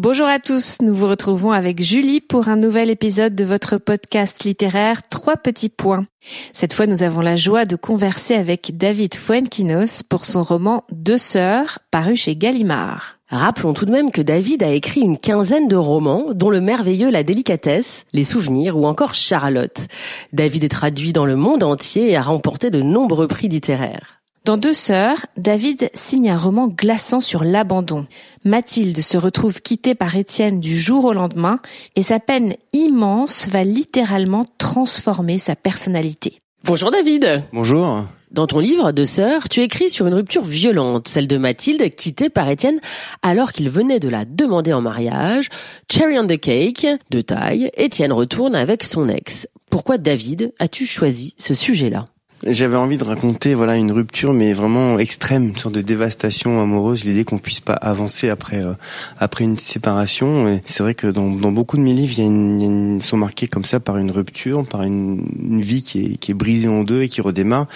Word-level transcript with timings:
Bonjour 0.00 0.28
à 0.28 0.38
tous, 0.38 0.76
nous 0.80 0.94
vous 0.94 1.08
retrouvons 1.08 1.50
avec 1.50 1.82
Julie 1.82 2.20
pour 2.20 2.48
un 2.48 2.54
nouvel 2.54 2.88
épisode 2.88 3.34
de 3.34 3.42
votre 3.42 3.78
podcast 3.78 4.44
littéraire 4.44 5.00
Trois 5.08 5.36
petits 5.36 5.68
points. 5.68 6.06
Cette 6.52 6.72
fois, 6.72 6.86
nous 6.86 7.02
avons 7.02 7.20
la 7.20 7.34
joie 7.34 7.64
de 7.64 7.74
converser 7.74 8.34
avec 8.34 8.76
David 8.76 9.16
Fuenquinos 9.16 10.04
pour 10.04 10.24
son 10.24 10.44
roman 10.44 10.84
Deux 10.92 11.18
sœurs, 11.18 11.80
paru 11.90 12.14
chez 12.14 12.36
Gallimard. 12.36 13.18
Rappelons 13.28 13.74
tout 13.74 13.86
de 13.86 13.90
même 13.90 14.12
que 14.12 14.22
David 14.22 14.62
a 14.62 14.70
écrit 14.70 15.00
une 15.00 15.18
quinzaine 15.18 15.66
de 15.66 15.74
romans, 15.74 16.26
dont 16.32 16.50
le 16.50 16.60
merveilleux 16.60 17.10
La 17.10 17.24
délicatesse, 17.24 18.06
Les 18.12 18.22
souvenirs 18.22 18.78
ou 18.78 18.86
encore 18.86 19.14
Charlotte. 19.14 19.88
David 20.32 20.62
est 20.62 20.68
traduit 20.68 21.12
dans 21.12 21.26
le 21.26 21.34
monde 21.34 21.64
entier 21.64 22.08
et 22.08 22.16
a 22.16 22.22
remporté 22.22 22.70
de 22.70 22.82
nombreux 22.82 23.26
prix 23.26 23.48
littéraires. 23.48 24.17
Dans 24.48 24.56
Deux 24.56 24.72
sœurs, 24.72 25.26
David 25.36 25.90
signe 25.92 26.30
un 26.30 26.38
roman 26.38 26.68
glaçant 26.68 27.20
sur 27.20 27.44
l'abandon. 27.44 28.06
Mathilde 28.46 29.02
se 29.02 29.18
retrouve 29.18 29.60
quittée 29.60 29.94
par 29.94 30.16
Étienne 30.16 30.58
du 30.58 30.78
jour 30.78 31.04
au 31.04 31.12
lendemain 31.12 31.58
et 31.96 32.02
sa 32.02 32.18
peine 32.18 32.54
immense 32.72 33.46
va 33.48 33.62
littéralement 33.62 34.46
transformer 34.56 35.36
sa 35.36 35.54
personnalité. 35.54 36.40
Bonjour 36.64 36.90
David. 36.90 37.42
Bonjour. 37.52 38.06
Dans 38.30 38.46
ton 38.46 38.58
livre 38.60 38.92
Deux 38.92 39.04
sœurs, 39.04 39.50
tu 39.50 39.60
écris 39.60 39.90
sur 39.90 40.06
une 40.06 40.14
rupture 40.14 40.44
violente, 40.44 41.08
celle 41.08 41.26
de 41.26 41.36
Mathilde 41.36 41.94
quittée 41.94 42.30
par 42.30 42.48
Étienne 42.48 42.80
alors 43.20 43.52
qu'il 43.52 43.68
venait 43.68 44.00
de 44.00 44.08
la 44.08 44.24
demander 44.24 44.72
en 44.72 44.80
mariage. 44.80 45.50
Cherry 45.92 46.18
on 46.18 46.26
the 46.26 46.40
cake, 46.40 46.86
de 47.10 47.20
taille, 47.20 47.70
Étienne 47.76 48.14
retourne 48.14 48.54
avec 48.54 48.82
son 48.82 49.10
ex. 49.10 49.46
Pourquoi 49.68 49.98
David 49.98 50.54
as-tu 50.58 50.86
choisi 50.86 51.34
ce 51.36 51.52
sujet-là? 51.52 52.06
J'avais 52.46 52.76
envie 52.76 52.98
de 52.98 53.04
raconter 53.04 53.54
voilà 53.54 53.76
une 53.76 53.90
rupture 53.90 54.32
mais 54.32 54.52
vraiment 54.52 55.00
extrême, 55.00 55.48
une 55.48 55.56
sorte 55.56 55.74
de 55.74 55.80
dévastation 55.80 56.62
amoureuse, 56.62 57.04
l'idée 57.04 57.24
qu'on 57.24 57.38
puisse 57.38 57.60
pas 57.60 57.72
avancer 57.72 58.30
après 58.30 58.62
euh, 58.62 58.74
après 59.18 59.42
une 59.42 59.58
séparation. 59.58 60.60
C'est 60.64 60.84
vrai 60.84 60.94
que 60.94 61.08
dans, 61.08 61.30
dans 61.30 61.50
beaucoup 61.50 61.76
de 61.76 61.82
mes 61.82 61.94
livres, 61.94 62.12
il 62.16 62.18
y 62.20 62.22
a 62.22 62.26
une, 62.26 62.62
une- 62.62 63.00
sont 63.00 63.16
marqués 63.16 63.48
comme 63.48 63.64
ça 63.64 63.80
par 63.80 63.96
une 63.96 64.12
rupture, 64.12 64.64
par 64.64 64.84
une, 64.84 65.26
une 65.42 65.60
vie 65.60 65.82
qui 65.82 66.04
est, 66.04 66.16
qui 66.16 66.30
est 66.30 66.34
brisée 66.34 66.68
en 66.68 66.84
deux 66.84 67.02
et 67.02 67.08
qui 67.08 67.20
redémarre. 67.20 67.66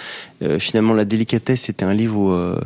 Euh, 0.43 0.59
finalement, 0.59 0.93
la 0.93 1.05
délicatesse, 1.05 1.61
c'était 1.61 1.85
un 1.85 1.93
livre 1.93 2.17
où, 2.17 2.31
euh, 2.31 2.59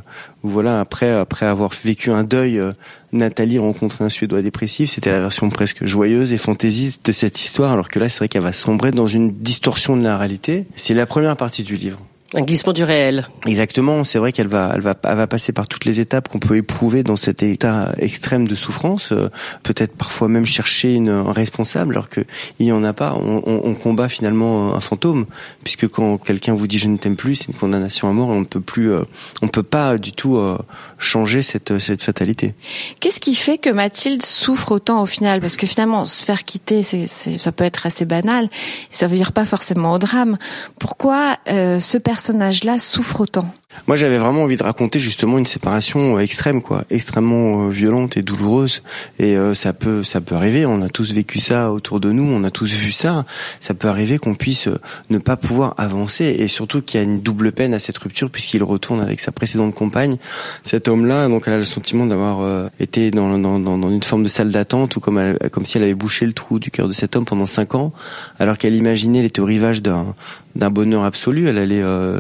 où 0.44 0.50
voilà 0.50 0.80
après 0.80 1.12
après 1.12 1.46
avoir 1.46 1.72
vécu 1.84 2.12
un 2.12 2.24
deuil, 2.24 2.60
euh, 2.60 2.72
Nathalie 3.14 3.60
rencontre 3.60 4.02
un 4.02 4.10
Suédois 4.10 4.42
dépressif. 4.42 4.92
C'était 4.92 5.12
la 5.12 5.20
version 5.20 5.50
presque 5.50 5.86
joyeuse 5.86 6.34
et 6.34 6.38
fantaisiste 6.38 7.06
de 7.06 7.12
cette 7.12 7.40
histoire, 7.40 7.72
alors 7.72 7.90
que 7.90 8.00
là, 8.00 8.10
c'est 8.10 8.20
vrai 8.20 8.30
qu'elle 8.30 8.42
va 8.42 8.54
sombrer 8.54 8.92
dans 8.92 9.08
une 9.08 9.32
distorsion 9.32 9.96
de 9.96 10.04
la 10.04 10.18
réalité. 10.18 10.66
C'est 10.76 10.94
la 10.94 11.06
première 11.06 11.38
partie 11.38 11.64
du 11.64 11.78
livre. 11.78 12.00
Un 12.34 12.42
glissement 12.42 12.74
du 12.74 12.84
réel. 12.84 13.26
Exactement, 13.46 14.04
c'est 14.04 14.20
vrai 14.20 14.34
qu'elle 14.34 14.50
va, 14.50 14.74
elle 14.76 14.82
va, 14.82 14.96
elle 15.06 15.16
va 15.16 15.28
passer 15.28 15.54
par 15.54 15.66
toutes 15.66 15.86
les 15.86 16.02
étapes 16.02 16.28
qu'on 16.28 16.40
peut 16.40 16.58
éprouver 16.58 17.02
dans 17.02 17.16
cet 17.16 17.42
état 17.42 17.94
extrême 18.00 18.50
de 18.50 18.54
souffrance. 18.54 19.14
euh, 19.14 19.30
Peut-être 19.64 19.96
parfois 19.96 20.28
même 20.28 20.46
chercher 20.46 20.94
une, 20.94 21.08
un 21.08 21.32
responsable, 21.32 21.94
alors 21.94 22.10
que 22.10 22.20
il 22.60 22.66
y 22.66 22.72
en 22.74 22.84
a 22.84 22.92
pas. 22.92 23.14
On, 23.14 23.42
on- 23.46 23.62
on 23.64 23.74
combat 23.76 24.10
finalement 24.10 24.76
un 24.76 24.80
fantôme, 24.82 25.26
puisque 25.64 25.88
quand 25.88 26.18
quelqu'un 26.18 26.54
vous 26.54 26.68
dit 26.68 26.78
je 26.78 26.90
ne 26.90 26.98
t'aime 26.98 27.16
plus, 27.16 27.36
c'est 27.36 27.48
une 27.48 27.54
condamnation 27.54 28.10
à 28.10 28.12
mort. 28.12 28.30
Et 28.30 28.34
on 28.36 28.42
ne 28.42 28.46
peut 28.46 28.60
plus, 28.60 28.92
euh, 28.92 29.04
on 29.42 29.48
peut 29.48 29.64
pas 29.64 29.98
du 29.98 30.12
tout 30.12 30.36
euh, 30.36 30.58
changer 30.98 31.42
cette, 31.42 31.80
cette 31.80 32.04
fatalité. 32.04 32.56
Qu'est-ce 33.00 33.22
qui 33.22 33.36
fait 33.36 33.58
que 33.58 33.70
Mathilde 33.70 34.22
souffre 34.26 34.74
autant 34.74 35.02
au 35.02 35.06
final? 35.06 35.40
Parce 35.40 35.56
que 35.56 35.66
finalement, 35.66 36.04
se 36.06 36.26
faire 36.26 36.44
quitter, 36.44 36.84
c'est, 36.84 37.08
c'est- 37.08 37.38
ça 37.38 37.54
peut 37.54 37.64
être 37.64 37.86
assez 37.86 38.04
banal. 38.04 38.50
Ça 38.92 39.08
veut 39.08 39.16
dire 39.16 39.32
pas 39.32 39.46
forcément 39.46 39.94
au 39.94 39.98
drame. 39.98 40.38
Pourquoi 40.78 41.38
euh, 41.48 41.80
ce 41.80 41.98
personnage-là 42.18 42.80
souffre 42.80 43.22
autant 43.22 43.48
Moi, 43.86 43.96
j'avais 43.96 44.18
vraiment 44.18 44.44
envie 44.44 44.58
de 44.58 44.64
raconter 44.64 45.00
justement 45.00 45.38
une 45.38 45.46
séparation 45.46 46.18
euh, 46.18 46.20
extrême, 46.20 46.62
quoi, 46.62 46.84
extrêmement 46.90 47.68
euh, 47.68 47.70
violente 47.70 48.18
et 48.18 48.22
douloureuse. 48.22 48.82
Et 49.20 49.38
euh, 49.38 49.54
ça 49.54 49.74
peut, 49.74 50.04
ça 50.04 50.20
peut 50.20 50.36
arriver. 50.36 50.66
On 50.66 50.82
a 50.82 50.90
tous 50.90 51.14
vécu 51.14 51.40
ça 51.40 51.72
autour 51.72 52.00
de 52.00 52.12
nous. 52.12 52.24
On 52.24 52.44
a 52.44 52.50
tous 52.52 52.72
vu 52.72 52.92
ça. 52.92 53.26
Ça 53.60 53.74
peut 53.74 53.88
arriver 53.88 54.18
qu'on 54.18 54.36
puisse 54.36 54.68
euh, 54.68 54.80
ne 55.10 55.20
pas 55.20 55.38
pouvoir 55.38 55.76
avancer, 55.78 56.26
et 56.26 56.48
surtout 56.48 56.82
qu'il 56.82 57.00
y 57.00 57.04
a 57.04 57.06
une 57.06 57.22
double 57.22 57.52
peine 57.52 57.74
à 57.74 57.80
cette 57.80 57.98
rupture 57.98 58.30
puisqu'il 58.30 58.64
retourne 58.64 59.02
avec 59.02 59.20
sa 59.20 59.32
précédente 59.32 59.74
compagne. 59.76 60.18
Cet 60.64 60.88
homme-là, 60.88 61.28
donc, 61.28 61.44
elle 61.48 61.54
a 61.54 61.58
le 61.58 61.64
sentiment 61.64 62.06
d'avoir 62.06 62.42
euh, 62.42 62.68
été 62.80 63.12
dans, 63.12 63.38
dans, 63.38 63.60
dans, 63.60 63.90
une 63.90 64.04
forme 64.04 64.24
de 64.24 64.28
salle 64.30 64.52
d'attente 64.52 64.96
ou 64.96 65.00
comme, 65.00 65.18
elle- 65.20 65.38
comme 65.52 65.66
si 65.66 65.78
elle 65.78 65.84
avait 65.84 65.94
bouché 65.94 66.26
le 66.26 66.34
trou 66.34 66.60
du 66.60 66.72
cœur 66.72 66.88
de 66.88 66.94
cet 66.94 67.16
homme 67.16 67.26
pendant 67.26 67.46
cinq 67.46 67.76
ans, 67.76 67.94
alors 68.40 68.58
qu'elle 68.58 68.76
imaginait, 68.76 69.24
était 69.24 69.42
au 69.42 69.46
rivage 69.46 69.82
d'un 69.82 70.16
d'un 70.56 70.72
bonheur 70.72 71.04
absolu. 71.04 71.48
Elle 71.48 71.60
allait 71.60 71.84
euh, 71.84 72.20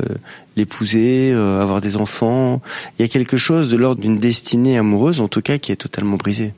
l'épouser, 0.57 1.31
euh, 1.33 1.61
avoir 1.61 1.81
des 1.81 1.95
enfants. 1.95 2.61
Il 2.97 3.03
y 3.03 3.05
a 3.05 3.07
quelque 3.07 3.37
chose 3.37 3.69
de 3.69 3.77
l'ordre 3.77 4.01
d'une 4.01 4.17
destinée 4.17 4.77
amoureuse, 4.77 5.21
en 5.21 5.27
tout 5.27 5.41
cas, 5.41 5.57
qui 5.57 5.71
est 5.71 5.77
totalement 5.77 6.17
brisée. 6.17 6.53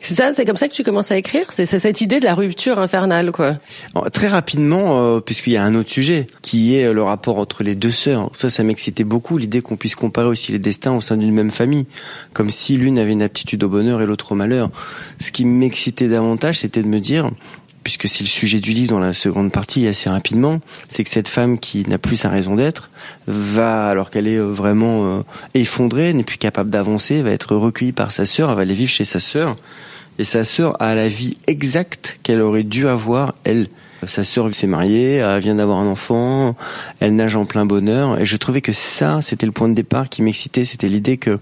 C'est 0.00 0.16
ça, 0.16 0.32
c'est 0.34 0.44
comme 0.44 0.56
ça 0.56 0.68
que 0.68 0.74
tu 0.74 0.82
commences 0.82 1.10
à 1.10 1.16
écrire? 1.16 1.46
C'est 1.50 1.64
c'est 1.64 1.78
cette 1.78 2.02
idée 2.02 2.20
de 2.20 2.24
la 2.24 2.34
rupture 2.34 2.78
infernale, 2.78 3.32
quoi. 3.32 3.54
Alors, 3.94 4.10
très 4.10 4.28
rapidement, 4.28 5.16
euh, 5.16 5.20
puisqu'il 5.20 5.54
y 5.54 5.56
a 5.56 5.64
un 5.64 5.74
autre 5.74 5.90
sujet, 5.90 6.26
qui 6.42 6.76
est 6.76 6.84
euh, 6.84 6.92
le 6.92 7.02
rapport 7.02 7.38
entre 7.38 7.62
les 7.62 7.74
deux 7.74 7.90
sœurs. 7.90 8.28
Ça, 8.34 8.50
ça 8.50 8.62
m'excitait 8.64 9.04
beaucoup, 9.04 9.38
l'idée 9.38 9.62
qu'on 9.62 9.76
puisse 9.76 9.94
comparer 9.94 10.26
aussi 10.26 10.52
les 10.52 10.58
destins 10.58 10.92
au 10.92 11.00
sein 11.00 11.16
d'une 11.16 11.32
même 11.32 11.50
famille, 11.50 11.86
comme 12.34 12.50
si 12.50 12.76
l'une 12.76 12.98
avait 12.98 13.12
une 13.12 13.22
aptitude 13.22 13.62
au 13.64 13.68
bonheur 13.70 14.02
et 14.02 14.06
l'autre 14.06 14.32
au 14.32 14.34
malheur. 14.34 14.70
Ce 15.20 15.32
qui 15.32 15.46
m'excitait 15.46 16.08
davantage, 16.08 16.60
c'était 16.60 16.82
de 16.82 16.88
me 16.88 17.00
dire, 17.00 17.30
puisque 17.84 18.08
c'est 18.08 18.24
le 18.24 18.28
sujet 18.28 18.58
du 18.58 18.72
livre 18.72 18.90
dans 18.90 18.98
la 18.98 19.12
seconde 19.12 19.52
partie 19.52 19.86
assez 19.86 20.08
rapidement, 20.08 20.58
c'est 20.88 21.04
que 21.04 21.10
cette 21.10 21.28
femme 21.28 21.58
qui 21.58 21.86
n'a 21.88 21.98
plus 21.98 22.16
sa 22.16 22.30
raison 22.30 22.56
d'être 22.56 22.90
va, 23.26 23.88
alors 23.88 24.10
qu'elle 24.10 24.26
est 24.26 24.38
euh, 24.38 24.50
vraiment 24.50 25.04
euh, 25.04 25.22
effondrée, 25.52 26.12
n'est 26.14 26.24
plus 26.24 26.38
capable 26.38 26.70
d'avancer, 26.70 27.22
va 27.22 27.30
être 27.30 27.54
recueillie 27.54 27.92
par 27.92 28.10
sa 28.10 28.24
sœur, 28.24 28.50
elle 28.50 28.56
va 28.56 28.62
aller 28.62 28.74
vivre 28.74 28.90
chez 28.90 29.04
sa 29.04 29.20
sœur, 29.20 29.56
et 30.18 30.24
sa 30.24 30.44
sœur 30.44 30.80
a 30.80 30.94
la 30.94 31.08
vie 31.08 31.36
exacte 31.46 32.18
qu'elle 32.22 32.40
aurait 32.40 32.62
dû 32.62 32.88
avoir 32.88 33.34
elle. 33.44 33.68
Sa 34.06 34.24
sœur 34.24 34.52
s'est 34.54 34.66
mariée, 34.66 35.16
elle 35.16 35.40
vient 35.40 35.54
d'avoir 35.54 35.78
un 35.78 35.86
enfant, 35.86 36.56
elle 37.00 37.14
nage 37.14 37.36
en 37.36 37.44
plein 37.46 37.66
bonheur, 37.66 38.18
et 38.20 38.24
je 38.24 38.36
trouvais 38.36 38.60
que 38.60 38.72
ça, 38.72 39.20
c'était 39.22 39.46
le 39.46 39.52
point 39.52 39.68
de 39.68 39.74
départ 39.74 40.08
qui 40.08 40.22
m'excitait, 40.22 40.64
c'était 40.64 40.88
l'idée 40.88 41.16
que 41.16 41.38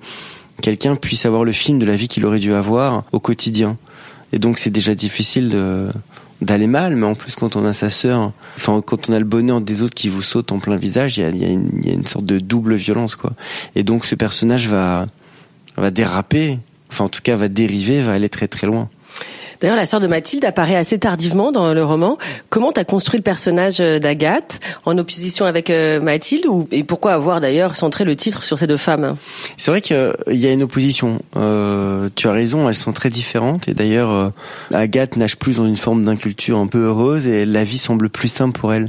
quelqu'un 0.60 0.96
puisse 0.96 1.26
avoir 1.26 1.44
le 1.44 1.52
film 1.52 1.78
de 1.78 1.86
la 1.86 1.96
vie 1.96 2.08
qu'il 2.08 2.24
aurait 2.24 2.38
dû 2.38 2.52
avoir 2.54 3.04
au 3.12 3.20
quotidien. 3.20 3.76
Et 4.32 4.38
donc 4.38 4.58
c'est 4.58 4.70
déjà 4.70 4.94
difficile 4.94 5.50
de 5.50 5.88
d'aller 6.42 6.66
mal, 6.66 6.96
mais 6.96 7.06
en 7.06 7.14
plus 7.14 7.34
quand 7.34 7.56
on 7.56 7.64
a 7.64 7.72
sa 7.72 7.88
sœur, 7.88 8.32
enfin 8.56 8.80
quand 8.84 9.08
on 9.08 9.12
a 9.12 9.18
le 9.18 9.24
bonheur 9.24 9.60
des 9.60 9.82
autres 9.82 9.94
qui 9.94 10.08
vous 10.08 10.22
sautent 10.22 10.52
en 10.52 10.58
plein 10.58 10.76
visage, 10.76 11.18
il 11.18 11.22
y 11.22 11.26
a, 11.26 11.30
y 11.30 11.44
a 11.44 11.48
y 11.48 11.90
a 11.90 11.94
une 11.94 12.06
sorte 12.06 12.26
de 12.26 12.38
double 12.38 12.74
violence 12.74 13.16
quoi. 13.16 13.32
Et 13.74 13.82
donc 13.82 14.04
ce 14.04 14.14
personnage 14.14 14.68
va 14.68 15.06
va 15.76 15.90
déraper, 15.90 16.58
enfin 16.90 17.04
en 17.04 17.08
tout 17.08 17.22
cas 17.22 17.36
va 17.36 17.48
dériver, 17.48 18.02
va 18.02 18.12
aller 18.12 18.28
très 18.28 18.48
très 18.48 18.66
loin. 18.66 18.88
D'ailleurs, 19.62 19.76
la 19.76 19.86
sœur 19.86 20.00
de 20.00 20.08
Mathilde 20.08 20.44
apparaît 20.44 20.74
assez 20.74 20.98
tardivement 20.98 21.52
dans 21.52 21.72
le 21.72 21.84
roman. 21.84 22.18
Comment 22.50 22.72
t'as 22.72 22.82
construit 22.82 23.18
le 23.18 23.22
personnage 23.22 23.80
euh, 23.80 24.00
d'Agathe 24.00 24.58
en 24.84 24.98
opposition 24.98 25.46
avec 25.46 25.70
euh, 25.70 26.00
Mathilde 26.00 26.46
ou, 26.46 26.66
et 26.72 26.82
pourquoi 26.82 27.12
avoir 27.12 27.40
d'ailleurs 27.40 27.76
centré 27.76 28.04
le 28.04 28.16
titre 28.16 28.42
sur 28.42 28.58
ces 28.58 28.66
deux 28.66 28.76
femmes? 28.76 29.16
C'est 29.56 29.70
vrai 29.70 29.80
qu'il 29.80 30.12
y 30.32 30.48
a 30.48 30.52
une 30.52 30.64
opposition. 30.64 31.20
Euh, 31.36 32.08
tu 32.16 32.26
as 32.26 32.32
raison, 32.32 32.68
elles 32.68 32.74
sont 32.74 32.92
très 32.92 33.08
différentes. 33.08 33.68
Et 33.68 33.74
d'ailleurs, 33.74 34.10
euh, 34.10 34.30
Agathe 34.74 35.16
nage 35.16 35.36
plus 35.36 35.58
dans 35.58 35.66
une 35.66 35.76
forme 35.76 36.04
d'inculture 36.04 36.58
un 36.58 36.66
peu 36.66 36.86
heureuse 36.86 37.28
et 37.28 37.46
la 37.46 37.62
vie 37.62 37.78
semble 37.78 38.10
plus 38.10 38.28
simple 38.28 38.58
pour 38.58 38.72
elle. 38.72 38.88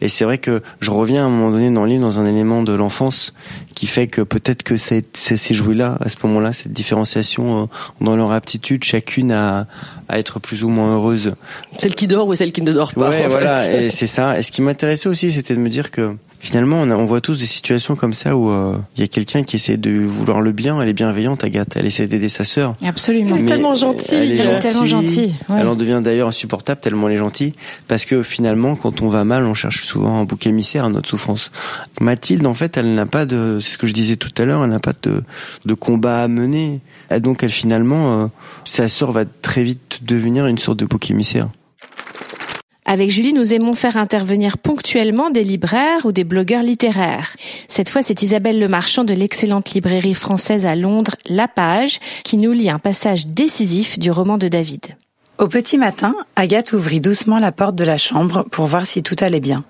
Et 0.00 0.08
c'est 0.08 0.24
vrai 0.24 0.38
que 0.38 0.62
je 0.80 0.90
reviens 0.92 1.24
à 1.24 1.26
un 1.26 1.30
moment 1.30 1.50
donné 1.50 1.70
dans 1.70 1.82
le 1.82 1.90
livre 1.90 2.02
dans 2.02 2.20
un 2.20 2.26
élément 2.26 2.62
de 2.62 2.72
l'enfance 2.72 3.34
qui 3.74 3.86
fait 3.86 4.06
que 4.06 4.20
peut-être 4.20 4.62
que 4.62 4.76
c'est 4.76 5.04
ces 5.14 5.54
jouets-là, 5.54 5.98
à 6.00 6.08
ce 6.08 6.16
moment-là, 6.24 6.52
cette 6.52 6.72
différenciation 6.72 7.64
euh, 7.64 7.66
dans 8.00 8.16
leur 8.16 8.32
aptitude, 8.32 8.84
chacune 8.84 9.32
à, 9.32 9.66
à 10.12 10.18
être 10.18 10.38
plus 10.38 10.62
ou 10.62 10.68
moins 10.68 10.94
heureuse. 10.94 11.34
Celle 11.78 11.94
qui 11.94 12.06
dort 12.06 12.28
ou 12.28 12.34
celle 12.34 12.52
qui 12.52 12.60
ne 12.60 12.70
dort 12.70 12.92
pas 12.92 13.08
Ouais, 13.08 13.24
en 13.24 13.28
voilà, 13.28 13.72
et 13.72 13.88
c'est 13.88 14.06
ça. 14.06 14.38
Et 14.38 14.42
ce 14.42 14.52
qui 14.52 14.60
m'intéressait 14.60 15.08
aussi, 15.08 15.32
c'était 15.32 15.54
de 15.54 15.58
me 15.58 15.70
dire 15.70 15.90
que 15.90 16.16
finalement, 16.42 16.80
on, 16.80 16.90
a, 16.90 16.94
on 16.94 17.04
voit 17.04 17.20
tous 17.20 17.38
des 17.38 17.46
situations 17.46 17.96
comme 17.96 18.12
ça 18.12 18.36
où 18.36 18.50
euh, 18.50 18.76
il 18.96 19.00
y 19.00 19.04
a 19.04 19.06
quelqu'un 19.06 19.44
qui 19.44 19.56
essaie 19.56 19.76
de 19.76 19.90
vouloir 20.00 20.40
le 20.40 20.52
bien. 20.52 20.80
Elle 20.82 20.88
est 20.88 20.92
bienveillante, 20.92 21.44
Agathe. 21.44 21.76
Elle 21.76 21.86
essaie 21.86 22.06
d'aider 22.06 22.28
sa 22.28 22.44
sœur. 22.44 22.74
Absolument. 22.84 23.36
Elle 23.36 23.42
est 23.42 23.46
tellement 23.46 23.74
gentille. 23.74 24.18
Elle 24.18 24.32
est, 24.32 24.36
Elle 24.36 24.56
est 24.56 24.58
tellement 24.58 24.84
gentille, 24.84 25.34
ouais. 25.48 25.56
Elle 25.60 25.68
en 25.68 25.76
devient 25.76 26.00
d'ailleurs 26.02 26.28
insupportable 26.28 26.80
tellement 26.80 27.08
elle 27.08 27.14
est 27.14 27.18
gentille. 27.18 27.52
Parce 27.88 28.04
que 28.04 28.22
finalement, 28.22 28.76
quand 28.76 29.00
on 29.00 29.08
va 29.08 29.24
mal, 29.24 29.44
on 29.46 29.54
cherche 29.54 29.84
souvent 29.84 30.18
un 30.18 30.24
bouc 30.24 30.46
émissaire 30.46 30.84
à 30.84 30.88
notre 30.88 31.08
souffrance. 31.08 31.52
Mathilde, 32.00 32.46
en 32.46 32.54
fait, 32.54 32.76
elle 32.76 32.92
n'a 32.94 33.06
pas 33.06 33.24
de, 33.24 33.58
c'est 33.60 33.72
ce 33.72 33.78
que 33.78 33.86
je 33.86 33.92
disais 33.92 34.16
tout 34.16 34.32
à 34.36 34.44
l'heure, 34.44 34.64
elle 34.64 34.70
n'a 34.70 34.80
pas 34.80 34.94
de, 35.02 35.22
de 35.64 35.74
combat 35.74 36.24
à 36.24 36.28
mener. 36.28 36.80
Et 37.10 37.20
donc, 37.20 37.42
elle 37.42 37.50
finalement, 37.50 38.24
euh, 38.24 38.26
sa 38.64 38.88
sœur 38.88 39.12
va 39.12 39.24
très 39.24 39.62
vite 39.62 40.00
devenir 40.02 40.46
une 40.46 40.58
sorte 40.58 40.78
de 40.78 40.86
bouc 40.86 41.10
émissaire. 41.10 41.48
Avec 42.92 43.08
Julie, 43.08 43.32
nous 43.32 43.54
aimons 43.54 43.72
faire 43.72 43.96
intervenir 43.96 44.58
ponctuellement 44.58 45.30
des 45.30 45.44
libraires 45.44 46.04
ou 46.04 46.12
des 46.12 46.24
blogueurs 46.24 46.62
littéraires. 46.62 47.34
Cette 47.66 47.88
fois, 47.88 48.02
c'est 48.02 48.20
Isabelle 48.20 48.58
Lemarchand 48.58 49.04
de 49.04 49.14
l'excellente 49.14 49.72
librairie 49.72 50.12
française 50.12 50.66
à 50.66 50.74
Londres, 50.74 51.16
La 51.24 51.48
Page, 51.48 52.00
qui 52.22 52.36
nous 52.36 52.52
lit 52.52 52.68
un 52.68 52.78
passage 52.78 53.26
décisif 53.28 53.98
du 53.98 54.10
roman 54.10 54.36
de 54.36 54.46
David. 54.46 54.98
Au 55.38 55.48
petit 55.48 55.78
matin, 55.78 56.14
Agathe 56.36 56.74
ouvrit 56.74 57.00
doucement 57.00 57.38
la 57.38 57.50
porte 57.50 57.76
de 57.76 57.84
la 57.84 57.96
chambre 57.96 58.44
pour 58.50 58.66
voir 58.66 58.84
si 58.84 59.02
tout 59.02 59.16
allait 59.20 59.40
bien. 59.40 59.64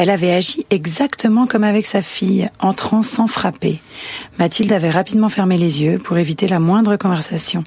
Elle 0.00 0.10
avait 0.10 0.32
agi 0.32 0.64
exactement 0.70 1.48
comme 1.48 1.64
avec 1.64 1.84
sa 1.84 2.02
fille, 2.02 2.48
entrant 2.60 3.02
sans 3.02 3.26
frapper. 3.26 3.80
Mathilde 4.38 4.72
avait 4.72 4.90
rapidement 4.90 5.28
fermé 5.28 5.56
les 5.56 5.82
yeux 5.82 5.98
pour 5.98 6.18
éviter 6.18 6.46
la 6.46 6.60
moindre 6.60 6.94
conversation. 6.94 7.64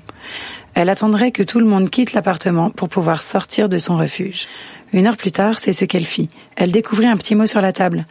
Elle 0.74 0.88
attendrait 0.88 1.34
que 1.34 1.44
tout 1.44 1.60
le 1.60 1.66
monde 1.66 1.90
quitte 1.90 2.14
l'appartement 2.14 2.70
pour 2.70 2.88
pouvoir 2.88 3.22
sortir 3.22 3.68
de 3.68 3.78
son 3.78 3.98
refuge. 3.98 4.48
Une 4.94 5.08
heure 5.08 5.18
plus 5.18 5.34
tard, 5.34 5.60
c'est 5.60 5.74
ce 5.74 5.84
qu'elle 5.84 6.06
fit. 6.06 6.30
Elle 6.56 6.72
découvrit 6.72 7.08
un 7.08 7.18
petit 7.18 7.36
mot 7.36 7.48
sur 7.48 7.60
la 7.60 7.74
table. 7.74 8.06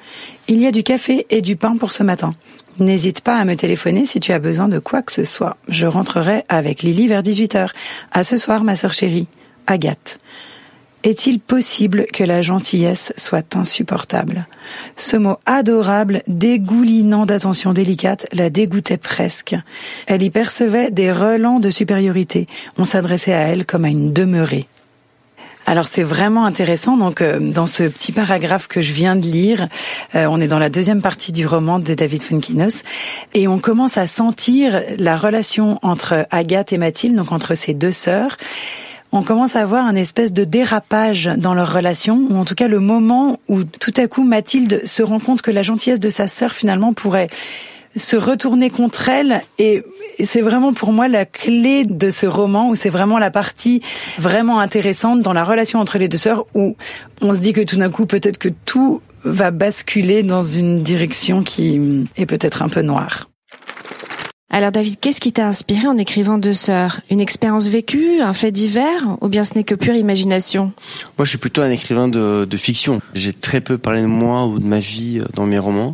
Il 0.48 0.60
y 0.60 0.66
a 0.66 0.70
du 0.70 0.82
café 0.82 1.26
et 1.30 1.40
du 1.40 1.56
pain 1.56 1.78
pour 1.78 1.92
ce 1.92 2.02
matin. 2.02 2.34
N'hésite 2.78 3.22
pas 3.22 3.38
à 3.38 3.46
me 3.46 3.56
téléphoner 3.56 4.04
si 4.04 4.20
tu 4.20 4.34
as 4.34 4.38
besoin 4.38 4.68
de 4.68 4.80
quoi 4.80 5.00
que 5.00 5.12
ce 5.12 5.24
soit. 5.24 5.56
Je 5.68 5.86
rentrerai 5.86 6.44
avec 6.50 6.82
Lily 6.82 7.08
vers 7.08 7.22
18 7.22 7.54
heures. 7.54 7.72
À 8.12 8.22
ce 8.22 8.36
soir, 8.36 8.64
ma 8.64 8.76
sœur 8.76 8.92
chérie. 8.92 9.28
Agathe. 9.66 10.18
Est-il 11.02 11.40
possible 11.40 12.04
que 12.12 12.24
la 12.24 12.42
gentillesse 12.42 13.14
soit 13.16 13.56
insupportable? 13.56 14.46
Ce 14.96 15.16
mot 15.16 15.38
adorable, 15.46 16.22
dégoulinant 16.26 17.24
d'attention 17.24 17.72
délicate, 17.72 18.26
la 18.32 18.50
dégoûtait 18.50 18.98
presque. 18.98 19.56
Elle 20.06 20.22
y 20.22 20.28
percevait 20.28 20.90
des 20.90 21.10
relents 21.10 21.58
de 21.58 21.70
supériorité. 21.70 22.46
On 22.76 22.84
s'adressait 22.84 23.32
à 23.32 23.40
elle 23.40 23.64
comme 23.64 23.86
à 23.86 23.88
une 23.88 24.12
demeurée. 24.12 24.68
Alors 25.64 25.86
c'est 25.88 26.02
vraiment 26.02 26.44
intéressant. 26.44 26.98
Donc 26.98 27.22
euh, 27.22 27.38
dans 27.38 27.66
ce 27.66 27.84
petit 27.84 28.12
paragraphe 28.12 28.66
que 28.66 28.82
je 28.82 28.92
viens 28.92 29.16
de 29.16 29.26
lire, 29.26 29.68
euh, 30.14 30.26
on 30.28 30.40
est 30.40 30.48
dans 30.48 30.58
la 30.58 30.68
deuxième 30.68 31.00
partie 31.00 31.32
du 31.32 31.46
roman 31.46 31.78
de 31.78 31.94
David 31.94 32.22
Funkinos 32.22 32.82
et 33.32 33.48
on 33.48 33.58
commence 33.58 33.96
à 33.96 34.06
sentir 34.06 34.82
la 34.98 35.16
relation 35.16 35.78
entre 35.82 36.26
Agathe 36.30 36.72
et 36.72 36.78
Mathilde, 36.78 37.16
donc 37.16 37.32
entre 37.32 37.54
ces 37.54 37.72
deux 37.72 37.92
sœurs 37.92 38.36
on 39.12 39.22
commence 39.22 39.56
à 39.56 39.60
avoir 39.60 39.86
un 39.86 39.96
espèce 39.96 40.32
de 40.32 40.44
dérapage 40.44 41.30
dans 41.36 41.54
leur 41.54 41.72
relation, 41.72 42.26
ou 42.30 42.36
en 42.36 42.44
tout 42.44 42.54
cas 42.54 42.68
le 42.68 42.80
moment 42.80 43.40
où 43.48 43.64
tout 43.64 43.92
à 43.96 44.06
coup 44.06 44.22
Mathilde 44.22 44.82
se 44.84 45.02
rend 45.02 45.18
compte 45.18 45.42
que 45.42 45.50
la 45.50 45.62
gentillesse 45.62 46.00
de 46.00 46.10
sa 46.10 46.26
sœur 46.26 46.52
finalement 46.52 46.92
pourrait 46.92 47.28
se 47.96 48.16
retourner 48.16 48.70
contre 48.70 49.08
elle 49.08 49.42
et 49.58 49.82
c'est 50.22 50.42
vraiment 50.42 50.72
pour 50.72 50.92
moi 50.92 51.08
la 51.08 51.24
clé 51.24 51.84
de 51.84 52.10
ce 52.10 52.26
roman 52.26 52.68
où 52.68 52.76
c'est 52.76 52.88
vraiment 52.88 53.18
la 53.18 53.32
partie 53.32 53.82
vraiment 54.18 54.60
intéressante 54.60 55.22
dans 55.22 55.32
la 55.32 55.42
relation 55.42 55.80
entre 55.80 55.98
les 55.98 56.06
deux 56.06 56.16
sœurs 56.16 56.46
où 56.54 56.76
on 57.20 57.34
se 57.34 57.40
dit 57.40 57.52
que 57.52 57.62
tout 57.62 57.76
d'un 57.76 57.90
coup 57.90 58.06
peut-être 58.06 58.38
que 58.38 58.48
tout 58.64 59.02
va 59.24 59.50
basculer 59.50 60.22
dans 60.22 60.42
une 60.42 60.82
direction 60.82 61.42
qui 61.42 62.06
est 62.16 62.26
peut-être 62.26 62.62
un 62.62 62.68
peu 62.68 62.82
noire. 62.82 63.29
Alors 64.52 64.72
David, 64.72 64.98
qu'est-ce 65.00 65.20
qui 65.20 65.32
t'a 65.32 65.46
inspiré 65.46 65.86
en 65.86 65.96
écrivant 65.96 66.36
Deux 66.36 66.54
sœurs? 66.54 67.02
Une 67.08 67.20
expérience 67.20 67.68
vécue, 67.68 68.20
un 68.20 68.32
fait 68.32 68.50
divers, 68.50 69.16
ou 69.20 69.28
bien 69.28 69.44
ce 69.44 69.54
n'est 69.54 69.62
que 69.62 69.76
pure 69.76 69.94
imagination? 69.94 70.72
Moi, 71.16 71.24
je 71.24 71.28
suis 71.28 71.38
plutôt 71.38 71.62
un 71.62 71.70
écrivain 71.70 72.08
de, 72.08 72.44
de 72.50 72.56
fiction. 72.56 73.00
J'ai 73.14 73.32
très 73.32 73.60
peu 73.60 73.78
parlé 73.78 74.00
de 74.02 74.06
moi 74.06 74.46
ou 74.46 74.58
de 74.58 74.66
ma 74.66 74.80
vie 74.80 75.20
euh, 75.20 75.26
dans 75.34 75.46
mes 75.46 75.60
romans, 75.60 75.92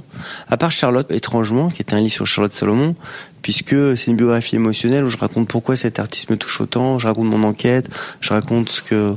à 0.49 0.57
part 0.57 0.71
Charlotte, 0.71 1.11
étrangement, 1.11 1.69
qui 1.69 1.83
est 1.83 1.93
un 1.93 2.01
livre 2.01 2.15
sur 2.15 2.27
Charlotte 2.27 2.53
Salomon, 2.53 2.97
puisque 3.43 3.77
c'est 3.99 4.07
une 4.07 4.17
biographie 4.17 4.57
émotionnelle 4.57 5.05
où 5.05 5.09
je 5.09 5.19
raconte 5.19 5.49
pourquoi 5.49 5.77
cet 5.77 5.99
artiste 5.99 6.31
me 6.31 6.39
touche 6.39 6.63
autant, 6.63 6.99
je 6.99 7.09
raconte 7.09 7.27
mon 7.27 7.43
enquête, 7.43 7.91
je 8.23 8.31
raconte 8.31 8.71
ce 8.71 8.81
que 8.81 9.17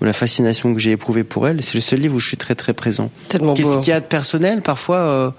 la 0.00 0.12
fascination 0.12 0.74
que 0.74 0.80
j'ai 0.80 0.92
éprouvée 0.92 1.24
pour 1.24 1.48
elle. 1.48 1.62
C'est 1.62 1.74
le 1.74 1.80
seul 1.80 2.00
livre 2.00 2.16
où 2.16 2.18
je 2.18 2.28
suis 2.28 2.36
très 2.36 2.54
très 2.54 2.72
présent. 2.72 3.10
Qu'est-ce 3.28 3.78
qu'il 3.78 3.88
y 3.88 3.92
a 3.92 4.00
de 4.00 4.04
personnel 4.04 4.62
Parfois, 4.62 4.98
euh, 4.98 5.30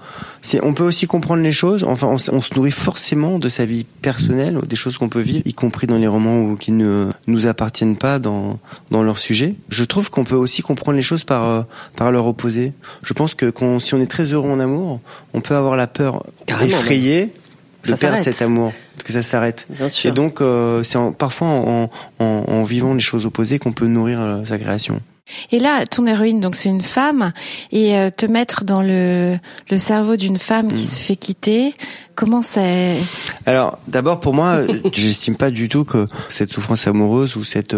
c'est, 0.42 0.62
on 0.64 0.72
peut 0.74 0.84
aussi 0.84 1.06
comprendre 1.06 1.42
les 1.42 1.52
choses. 1.52 1.84
Enfin, 1.84 2.08
on, 2.08 2.16
se 2.16 2.54
nourrit 2.54 2.70
forcément 2.70 3.38
de 3.38 3.48
sa 3.48 3.64
vie 3.64 3.84
personnelle, 4.02 4.58
des 4.66 4.76
choses 4.76 4.98
qu'on 4.98 5.08
peut 5.08 5.20
vivre, 5.20 5.42
y 5.44 5.54
compris 5.54 5.86
dans 5.86 5.98
les 5.98 6.06
romans 6.06 6.40
où, 6.40 6.56
qui 6.56 6.72
ne 6.72 7.08
nous 7.26 7.46
appartiennent 7.46 7.96
pas 7.96 8.18
dans 8.18 8.58
dans 8.90 9.02
leur 9.02 9.18
sujet. 9.18 9.54
Je 9.68 9.84
trouve 9.84 10.10
qu'on 10.10 10.24
peut 10.24 10.36
aussi 10.36 10.62
comprendre 10.62 10.96
les 10.96 11.02
choses 11.02 11.24
par 11.24 11.46
euh, 11.46 11.62
par 11.94 12.10
leur 12.10 12.26
opposé. 12.26 12.72
Je 13.02 13.12
pense 13.12 13.34
que 13.34 13.50
quand, 13.50 13.78
si 13.78 13.94
on 13.94 14.00
est 14.00 14.10
très 14.10 14.24
heureux 14.24 14.50
en 14.50 14.60
amour, 14.60 15.00
on 15.34 15.40
peut 15.40 15.54
avoir 15.54 15.76
la 15.76 15.86
peur 15.86 16.24
effrayée 16.48 17.30
de 17.86 17.94
perdre 17.94 18.22
cet 18.22 18.42
amour, 18.42 18.72
que 19.04 19.12
ça 19.12 19.22
s'arrête. 19.22 19.66
Et 20.04 20.10
donc, 20.10 20.40
euh, 20.40 20.82
c'est 20.82 20.98
parfois 21.16 21.48
en, 21.48 21.90
en, 22.18 22.24
en, 22.24 22.62
vivant 22.62 22.94
les 22.94 23.00
choses 23.00 23.26
opposées 23.26 23.58
qu'on 23.58 23.72
peut 23.72 23.86
nourrir 23.86 24.20
euh, 24.20 24.44
sa 24.44 24.58
création. 24.58 25.00
Et 25.50 25.58
là, 25.58 25.84
ton 25.86 26.06
héroïne, 26.06 26.40
donc 26.40 26.54
c'est 26.54 26.68
une 26.68 26.80
femme, 26.82 27.32
et 27.72 27.96
euh, 27.96 28.10
te 28.10 28.26
mettre 28.26 28.64
dans 28.64 28.80
le, 28.80 29.38
le 29.70 29.78
cerveau 29.78 30.14
d'une 30.14 30.38
femme 30.38 30.72
qui 30.72 30.84
hmm. 30.84 30.88
se 30.88 31.02
fait 31.02 31.16
quitter, 31.16 31.74
comment 32.14 32.42
c'est 32.42 32.94
Alors, 33.44 33.78
d'abord 33.88 34.20
pour 34.20 34.34
moi, 34.34 34.60
j'estime 34.92 35.34
pas 35.34 35.50
du 35.50 35.68
tout 35.68 35.84
que 35.84 36.06
cette 36.28 36.52
souffrance 36.52 36.86
amoureuse 36.86 37.34
ou 37.36 37.42
cette 37.42 37.76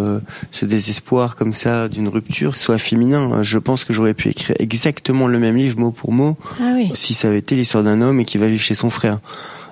ce 0.50 0.64
désespoir 0.66 1.36
comme 1.36 1.54
ça 1.54 1.88
d'une 1.88 2.08
rupture 2.08 2.54
soit 2.54 2.76
féminin. 2.76 3.42
Je 3.42 3.56
pense 3.56 3.84
que 3.84 3.94
j'aurais 3.94 4.14
pu 4.14 4.28
écrire 4.28 4.54
exactement 4.58 5.26
le 5.26 5.38
même 5.38 5.56
livre 5.56 5.78
mot 5.78 5.90
pour 5.90 6.12
mot 6.12 6.36
ah 6.60 6.72
oui. 6.74 6.90
si 6.94 7.14
ça 7.14 7.28
avait 7.28 7.38
été 7.38 7.54
l'histoire 7.54 7.82
d'un 7.82 8.02
homme 8.02 8.20
et 8.20 8.26
qui 8.26 8.36
va 8.36 8.46
vivre 8.46 8.62
chez 8.62 8.74
son 8.74 8.90
frère 8.90 9.16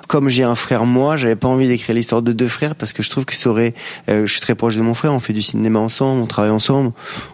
comme 0.07 0.29
j'ai 0.29 0.45
un 0.45 0.55
frère 0.55 0.85
moi, 0.85 1.17
j'avais 1.17 1.37
pas 1.37 1.49
envie 1.49 1.69
d'écrire 1.69 1.95
l'histoire 1.95 2.23
de 2.23 2.33
deux 2.33 2.49
frères 2.49 2.75
parce 2.75 2.93
que 2.93 3.03
je 3.03 3.11
trouve 3.11 3.25
que 3.25 3.35
ça 3.35 3.51
aurait. 3.51 3.75
Euh, 4.09 4.27
je 4.27 4.33
suis 4.33 4.41
très 4.41 4.55
proche 4.55 4.77
de 4.77 4.83
mon 4.83 4.95
frère, 4.95 5.13
on 5.13 5.21
fait 5.21 5.33
du 5.33 5.43
cinéma 5.43 5.79
ensemble, 5.79 6.23
on 6.23 6.27
travaille 6.27 6.53
ensemble. 6.53 6.93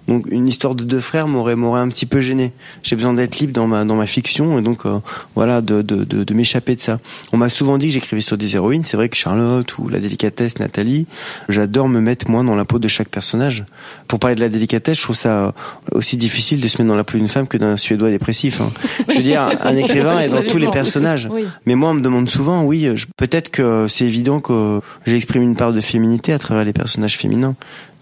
Donc 0.08 0.26
une 0.30 0.48
histoire 0.48 0.74
de 0.74 0.84
deux 0.84 1.00
frères 1.00 1.28
m'aurait 1.28 1.56
m'aurait 1.56 1.80
un 1.80 1.88
petit 1.88 2.06
peu 2.06 2.20
gêné. 2.20 2.52
J'ai 2.82 2.96
besoin 2.96 3.14
d'être 3.14 3.38
libre 3.38 3.52
dans 3.52 3.66
ma 3.66 3.84
dans 3.84 3.96
ma 3.96 4.06
fiction 4.06 4.58
et 4.58 4.62
donc 4.62 4.86
euh, 4.86 4.98
voilà 5.34 5.60
de 5.60 5.82
de 5.82 6.04
de, 6.04 6.24
de 6.24 6.34
m'échapper 6.34 6.74
de 6.74 6.80
ça. 6.80 6.98
On 7.32 7.36
m'a 7.36 7.48
souvent 7.48 7.78
dit 7.78 7.88
que 7.88 7.94
j'écrivais 7.94 8.22
sur 8.22 8.36
des 8.36 8.54
héroïnes. 8.54 8.82
C'est 8.82 8.96
vrai 8.96 9.08
que 9.08 9.16
Charlotte 9.16 9.78
ou 9.78 9.88
la 9.88 9.98
délicatesse 9.98 10.58
Nathalie, 10.58 11.06
j'adore 11.48 11.88
me 11.88 12.00
mettre 12.00 12.30
moi 12.30 12.42
dans 12.42 12.54
la 12.54 12.64
peau 12.64 12.78
de 12.78 12.88
chaque 12.88 13.08
personnage. 13.08 13.64
Pour 14.08 14.18
parler 14.18 14.36
de 14.36 14.40
la 14.40 14.48
délicatesse, 14.48 14.98
je 14.98 15.02
trouve 15.02 15.16
ça 15.16 15.54
aussi 15.92 16.16
difficile 16.16 16.60
de 16.60 16.68
se 16.68 16.78
mettre 16.78 16.88
dans 16.88 16.96
la 16.96 17.04
peau 17.04 17.18
d'une 17.18 17.28
femme 17.28 17.46
que 17.46 17.56
d'un 17.56 17.76
suédois 17.76 18.10
dépressif. 18.10 18.60
Hein. 18.60 18.70
Je 19.08 19.16
veux 19.16 19.22
dire, 19.22 19.42
un 19.62 19.76
écrivain 19.76 20.20
est 20.20 20.30
dans 20.30 20.42
tous 20.42 20.58
les 20.58 20.68
personnages. 20.68 21.28
Mais 21.66 21.74
moi, 21.74 21.90
on 21.90 21.94
me 21.94 22.00
demande 22.00 22.28
souvent 22.28 22.61
oui, 22.64 22.88
peut-être 23.16 23.50
que 23.50 23.86
c'est 23.88 24.04
évident 24.04 24.40
que 24.40 24.80
j'exprime 25.06 25.42
une 25.42 25.56
part 25.56 25.72
de 25.72 25.80
féminité 25.80 26.32
à 26.32 26.38
travers 26.38 26.64
les 26.64 26.72
personnages 26.72 27.16
féminins. 27.16 27.54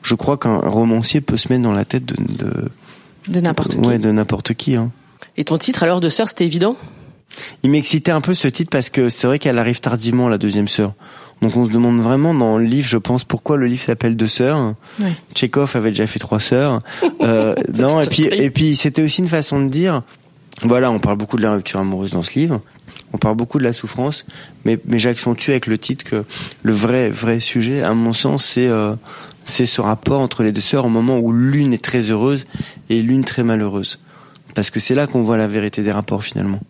Je 0.02 0.14
crois 0.14 0.38
qu'un 0.38 0.58
romancier 0.58 1.20
peut 1.20 1.36
se 1.36 1.52
mettre 1.52 1.62
dans 1.62 1.72
la 1.72 1.84
tête 1.84 2.04
de 2.06 2.70
de, 3.28 3.40
n'importe 3.40 3.72
qui. 3.72 3.78
Ouais, 3.78 3.98
de 3.98 4.10
n'importe 4.10 4.54
qui. 4.54 4.76
Hein. 4.76 4.90
Et 5.36 5.44
ton 5.44 5.58
titre 5.58 5.82
alors 5.82 6.00
de 6.00 6.08
sœur, 6.08 6.28
c'était 6.28 6.44
évident? 6.44 6.76
Il 7.62 7.70
m'excitait 7.70 8.10
un 8.10 8.20
peu 8.20 8.34
ce 8.34 8.48
titre 8.48 8.70
parce 8.70 8.90
que 8.90 9.08
c'est 9.08 9.26
vrai 9.26 9.38
qu'elle 9.38 9.58
arrive 9.58 9.80
tardivement 9.80 10.28
la 10.28 10.38
deuxième 10.38 10.68
sœur. 10.68 10.92
Donc 11.42 11.56
on 11.56 11.64
se 11.64 11.70
demande 11.70 12.00
vraiment 12.00 12.34
dans 12.34 12.58
le 12.58 12.64
livre, 12.64 12.86
je 12.88 12.98
pense, 12.98 13.24
pourquoi 13.24 13.56
le 13.56 13.66
livre 13.66 13.80
s'appelle 13.80 14.16
Deux 14.16 14.26
sœurs. 14.26 14.74
Ouais. 15.00 15.14
Tchekhov 15.34 15.74
avait 15.76 15.90
déjà 15.90 16.06
fait 16.06 16.18
trois 16.18 16.40
sœurs. 16.40 16.80
Euh, 17.22 17.54
non, 17.78 18.00
et 18.00 18.08
puis 18.08 18.24
et 18.24 18.50
puis 18.50 18.76
c'était 18.76 19.02
aussi 19.02 19.22
une 19.22 19.28
façon 19.28 19.62
de 19.62 19.68
dire, 19.68 20.02
voilà, 20.62 20.90
on 20.90 20.98
parle 20.98 21.16
beaucoup 21.16 21.36
de 21.36 21.42
la 21.42 21.52
rupture 21.52 21.80
amoureuse 21.80 22.10
dans 22.10 22.22
ce 22.22 22.38
livre, 22.38 22.60
on 23.12 23.18
parle 23.18 23.36
beaucoup 23.36 23.58
de 23.58 23.64
la 23.64 23.72
souffrance, 23.72 24.24
mais, 24.64 24.78
mais 24.86 24.98
j'accentue 24.98 25.50
avec 25.50 25.66
le 25.66 25.78
titre 25.78 26.04
que 26.04 26.24
le 26.62 26.72
vrai, 26.72 27.10
vrai 27.10 27.40
sujet, 27.40 27.82
à 27.82 27.94
mon 27.94 28.12
sens, 28.12 28.44
c'est 28.44 28.68
euh, 28.68 28.94
c'est 29.44 29.66
ce 29.66 29.80
rapport 29.80 30.20
entre 30.20 30.42
les 30.42 30.52
deux 30.52 30.60
sœurs 30.60 30.84
au 30.84 30.88
moment 30.88 31.18
où 31.18 31.32
l'une 31.32 31.72
est 31.72 31.82
très 31.82 32.10
heureuse 32.10 32.46
et 32.88 33.02
l'une 33.02 33.24
très 33.24 33.42
malheureuse. 33.42 33.98
Parce 34.54 34.70
que 34.70 34.80
c'est 34.80 34.94
là 34.94 35.06
qu'on 35.06 35.22
voit 35.22 35.36
la 35.36 35.46
vérité 35.46 35.82
des 35.82 35.90
rapports 35.90 36.22
finalement. 36.22 36.60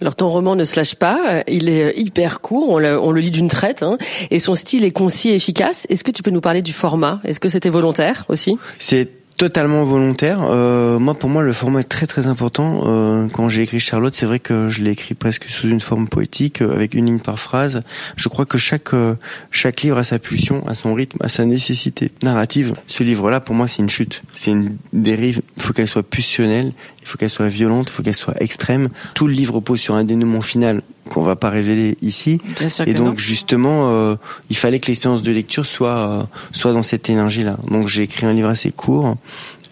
Alors 0.00 0.16
ton 0.16 0.28
roman 0.28 0.56
ne 0.56 0.64
se 0.64 0.76
lâche 0.76 0.96
pas, 0.96 1.44
il 1.46 1.68
est 1.70 1.96
hyper 1.96 2.40
court, 2.40 2.68
on 2.68 2.78
le, 2.78 3.00
on 3.00 3.10
le 3.10 3.20
lit 3.22 3.30
d'une 3.30 3.48
traite, 3.48 3.82
hein, 3.82 3.96
et 4.30 4.38
son 4.38 4.54
style 4.54 4.84
est 4.84 4.90
concis 4.90 5.30
et 5.30 5.36
efficace. 5.36 5.86
Est-ce 5.88 6.04
que 6.04 6.10
tu 6.10 6.22
peux 6.22 6.32
nous 6.32 6.42
parler 6.42 6.60
du 6.60 6.74
format? 6.74 7.20
Est-ce 7.24 7.40
que 7.40 7.48
c'était 7.48 7.70
volontaire 7.70 8.26
aussi? 8.28 8.58
C'est 8.78 9.08
totalement 9.36 9.82
volontaire. 9.82 10.40
Euh, 10.42 10.98
moi, 10.98 11.14
pour 11.14 11.28
moi, 11.28 11.42
le 11.42 11.52
format 11.52 11.80
est 11.80 11.84
très 11.84 12.06
très 12.06 12.26
important. 12.26 12.82
Euh, 12.84 13.28
quand 13.28 13.48
j'ai 13.48 13.62
écrit 13.62 13.80
Charlotte, 13.80 14.14
c'est 14.14 14.26
vrai 14.26 14.38
que 14.38 14.68
je 14.68 14.82
l'ai 14.82 14.92
écrit 14.92 15.14
presque 15.14 15.44
sous 15.48 15.68
une 15.68 15.80
forme 15.80 16.08
poétique, 16.08 16.62
euh, 16.62 16.74
avec 16.74 16.94
une 16.94 17.06
ligne 17.06 17.18
par 17.18 17.38
phrase. 17.38 17.82
Je 18.16 18.28
crois 18.28 18.46
que 18.46 18.58
chaque 18.58 18.94
euh, 18.94 19.14
chaque 19.50 19.82
livre 19.82 19.98
a 19.98 20.04
sa 20.04 20.18
pulsion, 20.18 20.66
a 20.66 20.74
son 20.74 20.94
rythme, 20.94 21.18
a 21.20 21.28
sa 21.28 21.44
nécessité 21.44 22.10
narrative. 22.22 22.74
Ce 22.86 23.02
livre-là, 23.02 23.40
pour 23.40 23.54
moi, 23.54 23.66
c'est 23.68 23.82
une 23.82 23.90
chute, 23.90 24.22
c'est 24.32 24.50
une 24.50 24.76
dérive. 24.92 25.42
Il 25.56 25.62
faut 25.62 25.72
qu'elle 25.72 25.88
soit 25.88 26.02
pulsionnelle, 26.02 26.72
il 27.02 27.08
faut 27.08 27.18
qu'elle 27.18 27.30
soit 27.30 27.48
violente, 27.48 27.90
il 27.90 27.92
faut 27.92 28.02
qu'elle 28.02 28.14
soit 28.14 28.40
extrême. 28.40 28.88
Tout 29.14 29.26
le 29.26 29.34
livre 29.34 29.56
repose 29.56 29.80
sur 29.80 29.94
un 29.94 30.04
dénouement 30.04 30.42
final 30.42 30.82
qu'on 31.10 31.22
va 31.22 31.36
pas 31.36 31.50
révéler 31.50 31.96
ici. 32.02 32.40
et 32.86 32.94
donc 32.94 33.18
justement, 33.18 33.90
euh, 33.90 34.16
il 34.50 34.56
fallait 34.56 34.80
que 34.80 34.86
l'expérience 34.86 35.22
de 35.22 35.32
lecture 35.32 35.66
soit 35.66 36.08
euh, 36.08 36.22
soit 36.52 36.72
dans 36.72 36.82
cette 36.82 37.10
énergie-là. 37.10 37.56
Donc 37.70 37.88
j'ai 37.88 38.02
écrit 38.02 38.26
un 38.26 38.32
livre 38.32 38.48
assez 38.48 38.70
court 38.70 39.16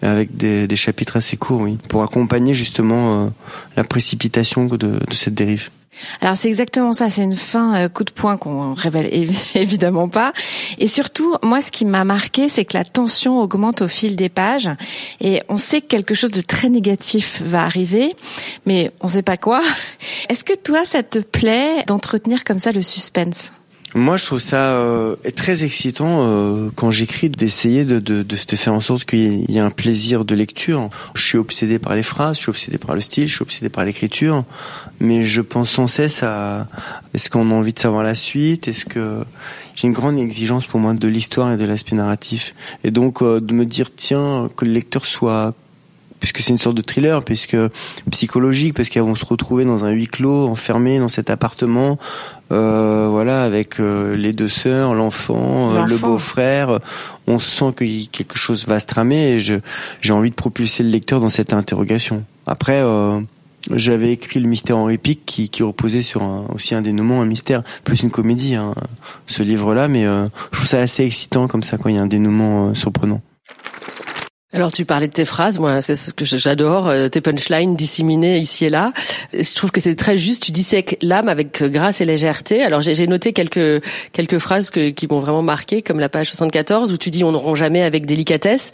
avec 0.01 0.35
des, 0.35 0.67
des 0.67 0.75
chapitres 0.75 1.17
assez 1.17 1.37
courts, 1.37 1.61
oui, 1.61 1.77
pour 1.87 2.03
accompagner 2.03 2.53
justement 2.53 3.13
euh, 3.13 3.27
la 3.77 3.83
précipitation 3.83 4.65
de, 4.65 4.77
de 4.77 5.13
cette 5.13 5.33
dérive. 5.33 5.69
Alors 6.21 6.37
c'est 6.37 6.47
exactement 6.47 6.93
ça, 6.93 7.09
c'est 7.09 7.23
une 7.23 7.37
fin 7.37 7.75
euh, 7.75 7.89
coup 7.89 8.03
de 8.03 8.11
poing 8.11 8.37
qu'on 8.37 8.73
révèle 8.73 9.09
évidemment 9.55 10.09
pas. 10.09 10.33
Et 10.79 10.87
surtout, 10.87 11.35
moi 11.43 11.61
ce 11.61 11.71
qui 11.71 11.85
m'a 11.85 12.03
marqué, 12.03 12.49
c'est 12.49 12.65
que 12.65 12.77
la 12.77 12.83
tension 12.83 13.39
augmente 13.39 13.81
au 13.81 13.87
fil 13.87 14.15
des 14.15 14.29
pages 14.29 14.69
et 15.21 15.41
on 15.49 15.57
sait 15.57 15.81
que 15.81 15.87
quelque 15.87 16.13
chose 16.13 16.31
de 16.31 16.41
très 16.41 16.69
négatif 16.69 17.41
va 17.43 17.63
arriver, 17.63 18.13
mais 18.65 18.91
on 19.01 19.07
sait 19.07 19.21
pas 19.21 19.37
quoi. 19.37 19.61
Est-ce 20.29 20.43
que 20.43 20.53
toi 20.53 20.85
ça 20.85 21.03
te 21.03 21.19
plaît 21.19 21.83
d'entretenir 21.87 22.43
comme 22.43 22.59
ça 22.59 22.71
le 22.71 22.81
suspense? 22.81 23.51
Moi, 23.95 24.17
je 24.17 24.25
trouve 24.25 24.39
ça 24.39 24.73
euh, 24.73 25.15
très 25.35 25.63
excitant 25.63 26.25
euh, 26.25 26.69
quand 26.75 26.89
j'écris 26.89 27.29
d'essayer 27.29 27.85
de, 27.85 27.99
de, 27.99 28.23
de, 28.23 28.35
faire 28.35 28.73
en 28.73 28.81
sorte 28.81 29.05
qu'il 29.05 29.49
y 29.51 29.57
ait 29.57 29.61
un 29.61 29.69
plaisir 29.69 30.25
de 30.25 30.33
lecture. 30.33 30.89
Je 31.13 31.23
suis 31.23 31.37
obsédé 31.37 31.77
par 31.77 31.93
les 31.95 32.01
phrases, 32.01 32.37
je 32.37 32.41
suis 32.41 32.49
obsédé 32.49 32.77
par 32.79 32.95
le 32.95 33.01
style, 33.01 33.27
je 33.27 33.35
suis 33.35 33.43
obsédé 33.43 33.69
par 33.69 33.85
l'écriture, 33.85 34.45
mais 34.99 35.21
je 35.21 35.41
pense 35.41 35.69
sans 35.69 35.87
cesse 35.87 36.23
à 36.23 36.67
est-ce 37.13 37.29
qu'on 37.29 37.51
a 37.51 37.53
envie 37.53 37.73
de 37.73 37.79
savoir 37.79 38.03
la 38.03 38.15
suite, 38.15 38.67
est-ce 38.67 38.85
que 38.85 39.23
j'ai 39.75 39.87
une 39.87 39.93
grande 39.93 40.17
exigence 40.17 40.65
pour 40.65 40.79
moi 40.79 40.93
de 40.93 41.07
l'histoire 41.07 41.51
et 41.51 41.57
de 41.57 41.65
l'aspect 41.65 41.95
narratif, 41.95 42.55
et 42.83 42.89
donc 42.89 43.21
euh, 43.21 43.39
de 43.39 43.53
me 43.53 43.65
dire 43.65 43.93
tiens 43.95 44.49
que 44.55 44.65
le 44.65 44.71
lecteur 44.71 45.05
soit 45.05 45.53
puisque 46.23 46.39
c'est 46.39 46.51
une 46.51 46.57
sorte 46.57 46.77
de 46.77 46.81
thriller, 46.81 47.21
puisque 47.21 47.57
psychologique, 48.09 48.75
parce 48.75 48.87
qu'elles 48.87 49.03
vont 49.03 49.13
se 49.13 49.25
retrouver 49.25 49.65
dans 49.65 49.83
un 49.83 49.89
huis 49.89 50.07
clos, 50.07 50.47
enfermés 50.47 50.97
dans 50.97 51.09
cet 51.09 51.29
appartement, 51.29 51.99
euh, 52.53 53.09
voilà, 53.11 53.43
avec 53.43 53.81
euh, 53.81 54.15
les 54.15 54.31
deux 54.31 54.47
sœurs, 54.47 54.93
l'enfant, 54.93 55.75
euh, 55.75 55.85
le 55.85 55.97
beau-frère. 55.97 56.79
On 57.27 57.39
sent 57.39 57.73
que 57.75 58.05
quelque 58.07 58.37
chose 58.37 58.65
va 58.67 58.79
se 58.79 58.85
tramer 58.85 59.31
et 59.31 59.39
j'ai 59.39 60.13
envie 60.13 60.29
de 60.29 60.35
propulser 60.35 60.83
le 60.83 60.91
lecteur 60.91 61.19
dans 61.19 61.27
cette 61.27 61.51
interrogation. 61.51 62.23
Après, 62.47 62.79
euh, 62.81 63.19
j'avais 63.73 64.13
écrit 64.13 64.39
le 64.39 64.47
mystère 64.47 64.77
Henri 64.77 64.97
Pic 64.97 65.25
qui, 65.25 65.49
qui 65.49 65.61
reposait 65.61 66.01
sur 66.01 66.23
un, 66.23 66.45
aussi 66.55 66.73
un 66.73 66.81
dénouement, 66.81 67.21
un 67.21 67.25
mystère, 67.25 67.63
plus 67.83 68.01
une 68.01 68.11
comédie, 68.11 68.55
hein, 68.55 68.73
ce 69.27 69.43
livre-là, 69.43 69.89
mais 69.89 70.05
je 70.05 70.29
trouve 70.53 70.67
ça 70.67 70.79
assez 70.79 71.03
excitant 71.03 71.49
comme 71.49 71.63
ça 71.63 71.77
quand 71.77 71.89
il 71.89 71.97
y 71.97 71.99
a 71.99 72.01
un 72.01 72.07
dénouement 72.07 72.73
surprenant. 72.73 73.21
Alors 74.55 74.71
tu 74.71 74.85
parlais 74.85 75.07
de 75.07 75.13
tes 75.13 75.25
phrases, 75.25 75.57
moi 75.57 75.81
c'est 75.81 75.95
ce 75.95 76.13
que 76.13 76.25
j'adore, 76.25 76.87
euh, 76.87 77.09
tes 77.09 77.21
punchlines 77.21 77.75
disséminées 77.75 78.37
ici 78.37 78.65
et 78.65 78.69
là. 78.69 78.93
Je 79.33 79.55
trouve 79.55 79.71
que 79.71 79.81
c'est 79.81 79.95
très 79.95 80.15
juste. 80.15 80.43
Tu 80.43 80.51
dissèques 80.51 80.99
l'âme 81.01 81.27
avec 81.27 81.63
grâce 81.63 82.01
et 82.01 82.05
légèreté. 82.05 82.63
Alors 82.63 82.83
j'ai 82.83 83.07
noté 83.07 83.33
quelques 83.33 83.83
quelques 84.11 84.37
phrases 84.37 84.69
qui 84.69 85.07
m'ont 85.09 85.17
vraiment 85.17 85.41
marqué, 85.41 85.81
comme 85.81 85.99
la 85.99 86.07
page 86.07 86.27
74 86.27 86.93
où 86.93 86.97
tu 86.97 87.09
dis 87.09 87.23
on 87.23 87.31
ne 87.31 87.55
jamais 87.55 87.81
avec 87.81 88.05
délicatesse 88.05 88.71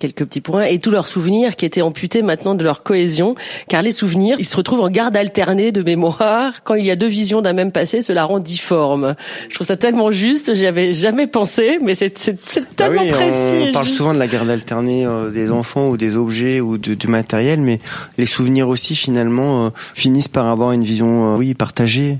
quelques 0.00 0.24
petits 0.24 0.40
points 0.40 0.64
et 0.64 0.78
tous 0.78 0.90
leurs 0.90 1.06
souvenirs 1.06 1.54
qui 1.54 1.66
étaient 1.66 1.82
amputés 1.82 2.22
maintenant 2.22 2.54
de 2.54 2.64
leur 2.64 2.82
cohésion 2.82 3.36
car 3.68 3.82
les 3.82 3.92
souvenirs 3.92 4.36
ils 4.38 4.46
se 4.46 4.56
retrouvent 4.56 4.80
en 4.80 4.88
garde 4.88 5.16
alternée 5.16 5.72
de 5.72 5.82
mémoire. 5.82 6.64
Quand 6.64 6.74
il 6.74 6.86
y 6.86 6.90
a 6.90 6.96
deux 6.96 7.06
visions 7.06 7.42
d'un 7.42 7.52
même 7.52 7.70
passé 7.70 8.02
cela 8.02 8.24
rend 8.24 8.40
difforme. 8.40 9.14
Je 9.48 9.54
trouve 9.54 9.66
ça 9.66 9.76
tellement 9.76 10.10
juste 10.10 10.54
j'y 10.54 10.66
avais 10.66 10.94
jamais 10.94 11.26
pensé 11.26 11.78
mais 11.82 11.94
c'est 11.94 12.16
c'est 12.18 12.32
bah 12.32 12.66
tellement 12.76 13.06
précis 13.06 13.68
on 13.68 13.72
parle 13.72 13.86
souvent 13.86 14.14
de 14.14 14.18
la 14.18 14.26
garde 14.26 14.48
alternée 14.48 15.06
euh, 15.06 15.30
des 15.30 15.50
enfants 15.50 15.88
ou 15.88 15.96
des 15.98 16.16
objets 16.16 16.60
ou 16.60 16.78
de, 16.78 16.94
du 16.94 17.06
matériel 17.06 17.60
mais 17.60 17.78
les 18.16 18.26
souvenirs 18.26 18.68
aussi 18.68 18.96
finalement 18.96 19.66
euh, 19.66 19.70
finissent 19.94 20.28
par 20.28 20.48
avoir 20.48 20.72
une 20.72 20.82
vision 20.82 21.34
euh, 21.34 21.36
oui 21.36 21.52
partagée. 21.52 22.18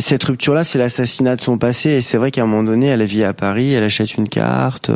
Cette 0.00 0.24
rupture 0.24 0.54
là 0.54 0.64
c'est 0.64 0.80
l'assassinat 0.80 1.36
de 1.36 1.40
son 1.40 1.58
passé 1.58 1.90
et 1.90 2.00
c'est 2.00 2.18
vrai 2.18 2.32
qu'à 2.32 2.42
un 2.42 2.46
moment 2.46 2.64
donné 2.64 2.86
elle 2.86 3.04
vit 3.04 3.22
à 3.22 3.32
Paris 3.32 3.72
elle 3.72 3.84
achète 3.84 4.16
une 4.16 4.28
carte 4.28 4.90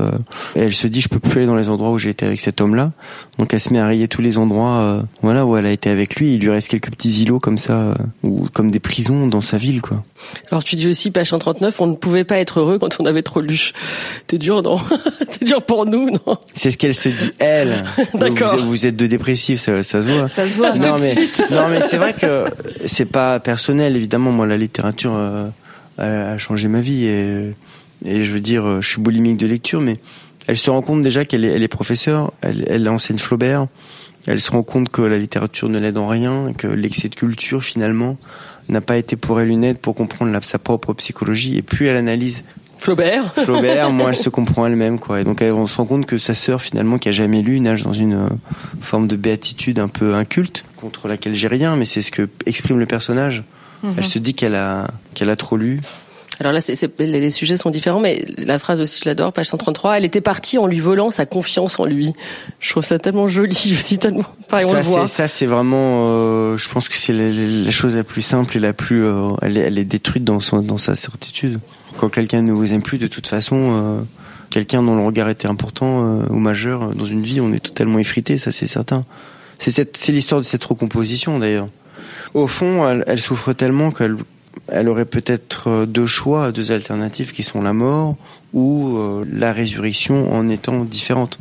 et 0.57 0.61
elle 0.61 0.75
se 0.75 0.89
dit 0.89 1.01
je 1.01 1.09
peux 1.09 1.21
plus 1.21 1.39
aller 1.39 1.47
dans 1.47 1.55
les 1.55 1.69
endroits 1.69 1.91
où 1.91 1.99
j'ai 1.99 2.11
été 2.25 2.27
avec 2.27 2.41
cet 2.41 2.61
homme-là. 2.61 2.93
Donc 3.39 3.53
elle 3.53 3.61
se 3.61 3.73
met 3.73 3.79
à 3.79 3.87
rayer 3.87 4.09
tous 4.09 4.23
les 4.23 4.39
endroits 4.39 4.79
euh, 4.79 5.03
voilà 5.23 5.45
où 5.47 5.57
elle 5.57 5.67
a 5.67 5.71
été 5.71 5.91
avec 5.91 6.17
lui. 6.17 6.35
Il 6.35 6.41
lui 6.41 6.51
reste 6.51 6.69
quelques 6.69 6.91
petits 6.91 7.23
îlots 7.23 7.41
comme 7.41 7.59
ça, 7.59 7.73
euh, 7.73 7.95
ou 8.23 8.49
comme 8.53 8.71
des 8.71 8.81
prisons 8.81 9.27
dans 9.27 9.41
sa 9.41 9.57
ville, 9.57 9.83
quoi. 9.83 10.03
Alors 10.51 10.65
tu 10.65 10.77
dis 10.77 10.89
aussi, 10.89 11.11
page 11.11 11.29
139, 11.29 11.81
on 11.81 11.87
ne 11.87 11.97
pouvait 11.97 12.25
pas 12.25 12.39
être 12.39 12.61
heureux 12.61 12.79
quand 12.79 13.01
on 13.01 13.07
avait 13.07 13.23
trop 13.23 13.41
lu. 13.41 13.73
T'es 14.27 14.39
dur, 14.39 14.63
non 14.63 14.79
T'es 15.39 15.45
dur 15.45 15.63
pour 15.63 15.87
nous, 15.87 16.11
non? 16.11 16.37
C'est 16.55 16.71
ce 16.71 16.79
qu'elle 16.79 16.95
se 16.95 17.09
dit, 17.09 17.33
elle. 17.39 17.85
D'accord. 18.15 18.57
Vous, 18.57 18.87
êtes 18.87 18.97
deux 18.97 19.09
dépressifs, 19.09 19.61
ça, 19.61 19.83
ça, 19.83 20.03
se 20.03 20.09
voit. 20.09 20.29
Ça 20.29 20.47
se 20.49 20.57
voit. 20.57 20.75
Non 20.75 20.95
tout 20.95 21.01
mais 21.01 21.15
de 21.15 21.21
suite. 21.21 21.45
non 21.51 21.69
mais 21.69 21.81
c'est 21.81 21.97
vrai 21.97 22.13
que 22.13 22.45
c'est 22.85 23.07
pas 23.07 23.41
personnel, 23.41 23.97
évidemment. 23.97 24.33
Moi, 24.33 24.47
la 24.47 24.57
littérature 24.57 25.15
euh, 25.15 25.49
a 25.99 26.39
changé 26.39 26.69
ma 26.69 26.81
vie 26.81 27.07
et, 27.07 27.55
et 28.05 28.25
je 28.25 28.33
veux 28.33 28.41
dire, 28.41 28.81
je 28.81 28.89
suis 28.89 29.01
boulimique 29.01 29.37
de 29.37 29.47
lecture, 29.47 29.81
mais 29.81 29.99
elle 30.47 30.59
se 30.59 30.71
rend 30.71 30.83
compte 30.83 31.01
déjà 31.01 31.25
qu'elle 31.25 31.45
est, 31.45 31.49
elle 31.49 31.63
est 31.63 31.69
professeure, 31.69 32.33
elle, 32.43 32.65
elle 32.69 32.89
enseigne 32.89 33.19
Flaubert, 33.19 33.67
elle 34.27 34.41
se 34.41 34.51
rend 34.51 34.63
compte 34.63 34.89
que 34.89 35.03
la 35.03 35.19
littérature 35.19 35.69
ne 35.69 35.79
l'aide 35.79 35.99
en 35.99 36.09
rien, 36.09 36.53
que 36.57 36.67
l'excès 36.67 37.09
de 37.09 37.15
culture 37.15 37.63
finalement 37.63 38.17
n'a 38.69 38.81
pas 38.81 38.97
été 38.97 39.17
pour 39.17 39.41
elle 39.41 39.49
une 39.49 39.65
aide 39.65 39.79
pour 39.79 39.95
comprendre 39.95 40.33
la, 40.33 40.41
sa 40.41 40.59
propre 40.59 40.95
psychologie. 40.95 41.59
Et 41.59 41.63
plus 41.63 41.87
elle 41.87 41.97
analyse 41.97 42.45
Flaubert, 42.77 43.33
Flaubert, 43.35 43.91
moi 43.93 44.09
elle 44.09 44.17
se 44.17 44.29
comprend 44.29 44.67
elle-même 44.67 44.99
quoi. 44.99 45.21
Et 45.21 45.25
donc 45.25 45.41
elle, 45.43 45.53
on 45.53 45.67
se 45.67 45.77
rend 45.77 45.87
compte 45.87 46.07
que 46.07 46.19
sa 46.19 46.35
sœur 46.35 46.61
finalement 46.61 46.99
qui 46.99 47.09
a 47.09 47.13
jamais 47.13 47.43
lu 47.43 47.61
nage 47.61 47.83
dans 47.83 47.93
une 47.93 48.15
euh, 48.15 48.29
forme 48.81 49.07
de 49.07 49.17
béatitude 49.17 49.79
un 49.79 49.89
peu 49.89 50.15
inculte 50.15 50.65
contre 50.77 51.09
laquelle 51.09 51.35
j'ai 51.35 51.49
rien, 51.49 51.77
mais 51.77 51.85
c'est 51.85 52.03
ce 52.03 52.11
que 52.11 52.29
exprime 52.47 52.79
le 52.79 52.87
personnage. 52.87 53.45
Mhm. 53.83 53.95
Elle 53.99 54.05
se 54.05 54.19
dit 54.19 54.35
qu'elle 54.35 54.55
a 54.55 54.89
qu'elle 55.15 55.31
a 55.31 55.37
trop 55.37 55.57
lu, 55.57 55.81
alors 56.41 56.53
là, 56.53 56.61
c'est, 56.61 57.01
les 57.01 57.31
sujets 57.31 57.57
sont 57.57 57.71
différents, 57.71 58.01
mais 58.01 58.25
la 58.39 58.59
phrase 58.59 58.81
aussi, 58.81 59.01
je 59.03 59.09
l'adore, 59.09 59.33
page 59.33 59.47
133. 59.47 59.99
Elle 59.99 60.05
était 60.05 60.21
partie 60.21 60.59
en 60.59 60.67
lui 60.67 60.81
volant 60.81 61.11
sa 61.11 61.27
confiance 61.27 61.79
en 61.79 61.85
lui. 61.85 62.13
Je 62.61 62.71
trouve 62.71 62.85
ça 62.85 62.99
tellement 62.99 63.29
joli 63.29 63.53
aussi, 63.73 63.99
tellement. 63.99 64.25
Pareil, 64.49 64.67
on 64.67 64.73
ça, 64.73 64.79
le 64.79 64.85
voit. 64.85 65.07
ça, 65.07 65.29
c'est 65.29 65.47
vraiment. 65.47 66.09
Euh, 66.09 66.57
je 66.57 66.69
pense 66.69 66.89
que 66.89 66.97
c'est 66.97 67.13
la, 67.13 67.31
la, 67.31 67.71
chose 67.71 67.97
la 67.97 68.05
plus 68.05 68.23
simple 68.23 68.57
et 68.57 68.61
la 68.61 68.73
plus. 68.73 69.05
Euh, 69.05 69.29
elle, 69.43 69.59
est, 69.59 69.61
elle, 69.61 69.79
est, 69.79 69.85
détruite 69.85 70.25
dans, 70.25 70.41
son, 70.41 70.61
dans 70.61 70.79
sa 70.79 70.97
certitude. 70.97 71.61
Quand 71.99 72.09
quelqu'un 72.09 72.43
ne 72.43 72.53
vous 72.53 72.73
aime 72.73 72.83
plus, 72.83 72.99
de 72.99 73.07
toute 73.07 73.29
façon, 73.29 73.57
euh, 73.57 74.01
quelqu'un 74.51 74.83
dont 74.83 74.97
le 74.97 75.05
regard 75.05 75.29
était 75.29 75.49
important 75.49 76.03
euh, 76.03 76.27
ou 76.31 76.39
majeur 76.39 76.95
dans 76.95 77.05
une 77.05 77.23
vie, 77.23 77.41
on 77.41 77.53
est 77.53 77.61
totalement 77.61 78.01
effrité. 78.01 78.39
Ça, 78.39 78.51
c'est 78.51 78.67
certain. 78.67 79.05
C'est, 79.61 79.71
cette, 79.71 79.97
c'est 79.97 80.11
l'histoire 80.11 80.41
de 80.41 80.47
cette 80.47 80.65
recomposition 80.65 81.39
d'ailleurs. 81.39 81.69
Au 82.35 82.49
fond, 82.49 82.89
elle, 82.89 83.05
elle 83.07 83.21
souffre 83.21 83.53
tellement 83.53 83.93
qu'elle 83.93 84.17
elle 84.69 84.89
aurait 84.89 85.05
peut-être 85.05 85.69
euh, 85.69 85.87
deux 85.87 86.07
choix, 86.07 86.53
deux 86.53 86.73
alternatives 86.73 87.33
qui 87.33 87.43
sont 87.43 87.63
la 87.63 87.73
mort 87.73 88.17
ou 88.53 88.97
euh, 88.97 89.25
la 89.31 89.53
résurrection 89.53 90.33
en 90.33 90.49
étant 90.49 90.85
différente. 90.85 91.39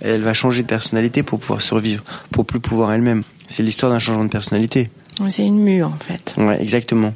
Elle 0.00 0.22
va 0.22 0.32
changer 0.32 0.62
de 0.62 0.68
personnalité 0.68 1.22
pour 1.22 1.38
pouvoir 1.38 1.60
survivre, 1.60 2.04
pour 2.30 2.44
plus 2.44 2.60
pouvoir 2.60 2.92
elle-même. 2.92 3.22
C'est 3.46 3.62
l'histoire 3.62 3.92
d'un 3.92 3.98
changement 3.98 4.24
de 4.24 4.30
personnalité. 4.30 4.88
C'est 5.28 5.46
une 5.46 5.62
mue 5.62 5.84
en 5.84 5.96
fait. 5.98 6.34
Ouais, 6.36 6.60
exactement. 6.60 7.14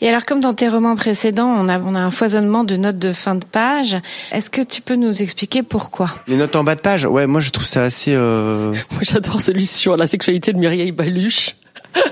Et 0.00 0.08
alors, 0.08 0.24
comme 0.24 0.40
dans 0.40 0.54
tes 0.54 0.68
romans 0.68 0.94
précédents, 0.94 1.48
on 1.48 1.68
a, 1.68 1.80
on 1.80 1.96
a 1.96 1.98
un 1.98 2.12
foisonnement 2.12 2.62
de 2.62 2.76
notes 2.76 2.98
de 2.98 3.12
fin 3.12 3.34
de 3.34 3.44
page. 3.44 3.96
Est-ce 4.30 4.48
que 4.48 4.62
tu 4.62 4.80
peux 4.80 4.94
nous 4.94 5.22
expliquer 5.22 5.64
pourquoi? 5.64 6.08
Les 6.28 6.36
notes 6.36 6.54
en 6.54 6.62
bas 6.62 6.76
de 6.76 6.80
page, 6.80 7.04
ouais, 7.04 7.26
moi 7.26 7.40
je 7.40 7.50
trouve 7.50 7.66
ça 7.66 7.82
assez. 7.82 8.12
Euh... 8.14 8.72
Moi, 8.92 9.00
j'adore 9.02 9.40
celui 9.40 9.66
sur 9.66 9.96
la 9.96 10.06
sexualité 10.06 10.52
de 10.52 10.58
Mireille 10.58 10.92
Baluche. 10.92 11.56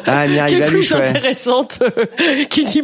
Ah, 0.06 0.26
qui 0.49 0.54
est 0.54 0.66
plus 0.66 0.92
ouais. 0.92 1.09
intéressante 1.09 1.80
euh, 1.83 2.06
qu'il 2.49 2.64
n'y. 2.64 2.83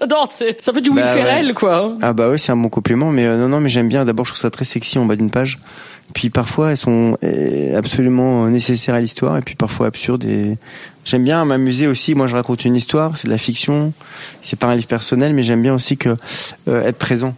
J'adore, 0.00 0.32
ça 0.60 0.72
fait 0.72 0.80
du 0.80 0.90
Will 0.90 1.02
bah, 1.02 1.08
Ferrell 1.08 1.46
ouais. 1.48 1.54
quoi. 1.54 1.96
Ah 2.02 2.12
bah 2.12 2.28
oui, 2.30 2.38
c'est 2.38 2.52
un 2.52 2.56
bon 2.56 2.68
complément, 2.68 3.10
mais 3.10 3.26
euh, 3.26 3.36
non 3.38 3.48
non, 3.48 3.60
mais 3.60 3.68
j'aime 3.68 3.88
bien. 3.88 4.04
D'abord, 4.04 4.24
je 4.24 4.32
trouve 4.32 4.40
ça 4.40 4.50
très 4.50 4.64
sexy 4.64 4.98
en 4.98 5.04
bas 5.04 5.16
d'une 5.16 5.30
page. 5.30 5.58
Puis 6.14 6.30
parfois, 6.30 6.70
elles 6.70 6.76
sont 6.76 7.18
euh, 7.24 7.76
absolument 7.76 8.46
nécessaires 8.46 8.94
à 8.94 9.00
l'histoire, 9.00 9.36
et 9.36 9.42
puis 9.42 9.56
parfois 9.56 9.88
absurdes. 9.88 10.24
Et 10.24 10.56
j'aime 11.04 11.24
bien 11.24 11.44
m'amuser 11.44 11.86
aussi. 11.86 12.14
Moi, 12.14 12.26
je 12.26 12.36
raconte 12.36 12.64
une 12.64 12.76
histoire, 12.76 13.16
c'est 13.16 13.26
de 13.26 13.32
la 13.32 13.38
fiction. 13.38 13.92
C'est 14.40 14.58
pas 14.58 14.68
un 14.68 14.74
livre 14.74 14.88
personnel, 14.88 15.32
mais 15.34 15.42
j'aime 15.42 15.62
bien 15.62 15.74
aussi 15.74 15.96
que 15.96 16.16
euh, 16.68 16.84
être 16.84 16.98
présent. 16.98 17.34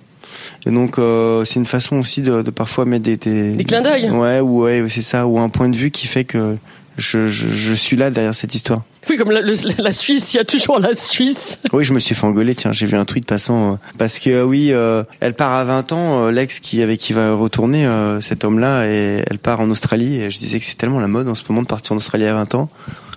Et 0.67 0.71
donc 0.71 0.99
euh, 0.99 1.45
c'est 1.45 1.57
une 1.57 1.65
façon 1.67 1.97
aussi 1.99 2.23
de, 2.23 2.43
de 2.43 2.51
parfois 2.51 2.85
mettre 2.85 3.05
des, 3.05 3.17
des, 3.17 3.53
des 3.53 3.65
clins 3.65 3.83
d'œil. 3.83 4.11
Ouais, 4.11 4.41
ou 4.41 4.63
ouais, 4.63 4.85
c'est 4.89 5.03
ça, 5.03 5.27
ou 5.27 5.39
un 5.39 5.49
point 5.49 5.69
de 5.69 5.77
vue 5.77 5.91
qui 5.91 6.07
fait 6.07 6.25
que 6.25 6.57
je, 6.99 7.27
je, 7.27 7.49
je, 7.49 7.75
suis 7.75 7.97
là 7.97 8.11
derrière 8.11 8.35
cette 8.35 8.55
histoire. 8.55 8.83
Oui, 9.09 9.17
comme 9.17 9.31
la, 9.31 9.41
le, 9.41 9.55
la 9.83 9.93
Suisse, 9.93 10.35
il 10.35 10.37
y 10.37 10.41
a 10.41 10.45
toujours 10.45 10.81
la 10.81 10.95
Suisse. 10.95 11.59
Oui, 11.73 11.85
je 11.85 11.95
me 11.95 11.99
suis 11.99 12.15
fait 12.15 12.27
engueuler, 12.27 12.55
tiens, 12.55 12.73
j'ai 12.73 12.87
vu 12.87 12.97
un 12.97 13.05
tweet 13.05 13.25
passant, 13.25 13.73
euh, 13.73 13.77
parce 13.97 14.19
que 14.19 14.31
euh, 14.31 14.45
oui, 14.45 14.73
euh, 14.73 15.05
elle 15.21 15.35
part 15.35 15.53
à 15.53 15.65
20 15.65 15.93
ans, 15.93 16.27
euh, 16.27 16.31
l'ex 16.31 16.61
qui 16.61 16.83
avec 16.83 16.99
qui 16.99 17.13
va 17.13 17.33
retourner, 17.35 17.87
euh, 17.87 18.21
cet 18.21 18.45
homme-là, 18.45 18.87
et 18.87 19.23
elle 19.31 19.39
part 19.39 19.61
en 19.61 19.71
Australie, 19.71 20.21
et 20.21 20.31
je 20.31 20.39
disais 20.39 20.59
que 20.59 20.65
c'est 20.65 20.77
tellement 20.77 21.01
la 21.01 21.09
mode 21.09 21.29
en 21.29 21.35
ce 21.35 21.45
moment 21.49 21.63
de 21.63 21.69
partir 21.69 21.93
en 21.93 21.97
Australie 21.97 22.27
à 22.27 22.35
20 22.35 22.55
ans, 22.57 22.69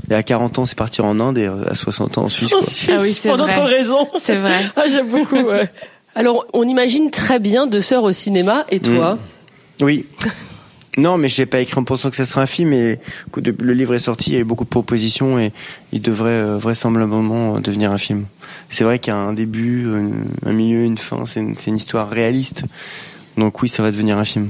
et 0.09 0.13
à 0.13 0.23
40 0.23 0.59
ans 0.59 0.65
c'est 0.65 0.77
partir 0.77 1.05
en 1.05 1.19
Inde, 1.19 1.39
et 1.39 1.47
à 1.47 1.75
60 1.75 2.19
ans 2.19 2.23
en 2.25 2.29
Suisse. 2.29 2.53
En 2.53 2.59
Quoi. 2.59 2.67
Suisse, 2.67 2.89
Ah 2.93 2.99
oui, 3.01 3.11
c'est 3.13 3.29
pour 3.29 3.37
d'autres 3.37 3.63
raisons. 3.63 4.07
C'est 4.17 4.37
vrai. 4.37 4.61
Ah, 4.75 4.83
j'aime 4.87 5.09
beaucoup, 5.09 5.35
ouais. 5.41 5.69
Alors, 6.15 6.45
on 6.53 6.63
imagine 6.67 7.09
très 7.09 7.39
bien 7.39 7.67
deux 7.67 7.81
sœurs 7.81 8.03
au 8.03 8.11
cinéma, 8.11 8.65
et 8.69 8.79
toi? 8.79 9.17
Oui. 9.81 10.05
Non, 10.97 11.17
mais 11.17 11.29
je 11.29 11.37
l'ai 11.37 11.45
pas 11.45 11.59
écrit 11.59 11.79
en 11.79 11.85
pensant 11.85 12.09
que 12.09 12.17
ça 12.17 12.25
serait 12.25 12.41
un 12.41 12.45
film. 12.45 12.73
Et 12.73 12.99
le 13.37 13.73
livre 13.73 13.93
est 13.93 13.99
sorti, 13.99 14.31
il 14.31 14.33
y 14.33 14.37
a 14.37 14.39
eu 14.41 14.43
beaucoup 14.43 14.65
de 14.65 14.69
propositions 14.69 15.39
et 15.39 15.53
il 15.93 16.01
devrait 16.01 16.31
euh, 16.31 16.57
vraisemblablement 16.57 17.59
devenir 17.59 17.91
un 17.91 17.97
film. 17.97 18.25
C'est 18.67 18.83
vrai 18.83 18.99
qu'il 18.99 19.13
y 19.13 19.15
a 19.15 19.19
un 19.19 19.33
début, 19.33 19.87
un 20.45 20.51
milieu, 20.53 20.83
une 20.83 20.97
fin. 20.97 21.25
C'est 21.25 21.39
une, 21.39 21.55
une, 21.65 21.75
histoire 21.77 22.09
réaliste. 22.09 22.65
Donc 23.37 23.61
oui, 23.61 23.69
ça 23.69 23.83
va 23.83 23.91
devenir 23.91 24.17
un 24.17 24.25
film. 24.25 24.49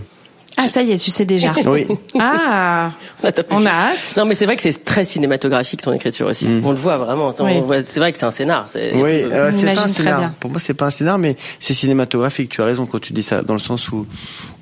Ah, 0.63 0.70
ça 0.70 0.82
y 0.82 0.91
est, 0.91 0.98
tu 0.98 1.12
sais 1.12 1.25
déjà. 1.25 1.53
Oui. 1.65 1.88
Ah, 2.20 2.91
on 3.51 3.65
a 3.65 3.70
hâte. 3.70 4.13
Non, 4.18 4.25
mais 4.25 4.36
c'est 4.36 4.46
vrai 4.46 4.56
que 4.56 4.62
c'est 4.62 4.84
très 4.84 5.03
cinématographique 5.03 5.82
ton 5.82 5.94
écriture 5.94 6.27
aussi. 6.27 6.48
Mm. 6.48 6.65
On 6.65 6.72
le 6.72 6.77
voit 6.77 6.98
vraiment. 6.98 7.32
Oui. 7.39 7.62
C'est 7.86 8.00
vrai 8.00 8.12
que 8.12 8.18
c'est 8.18 8.25
un 8.25 8.32
scénar. 8.32 8.68
C'est 8.68 8.91
Oui, 8.94 9.24
euh, 9.24 9.51
c'est 9.51 9.74
pas 9.74 9.84
un 9.84 9.88
scénar. 9.88 10.32
Pour 10.39 10.51
moi, 10.51 10.60
c'est 10.60 10.74
pas 10.74 10.86
un 10.86 10.89
scénar, 10.89 11.18
mais 11.18 11.36
c'est 11.60 11.74
cinématographique. 11.74 12.50
Tu 12.50 12.62
as 12.62 12.65
raison 12.65 12.86
quand 12.86 13.00
tu 13.00 13.13
dis 13.13 13.24
ça, 13.24 13.41
dans 13.41 13.53
le 13.53 13.60
sens 13.60 13.89
où 13.91 14.06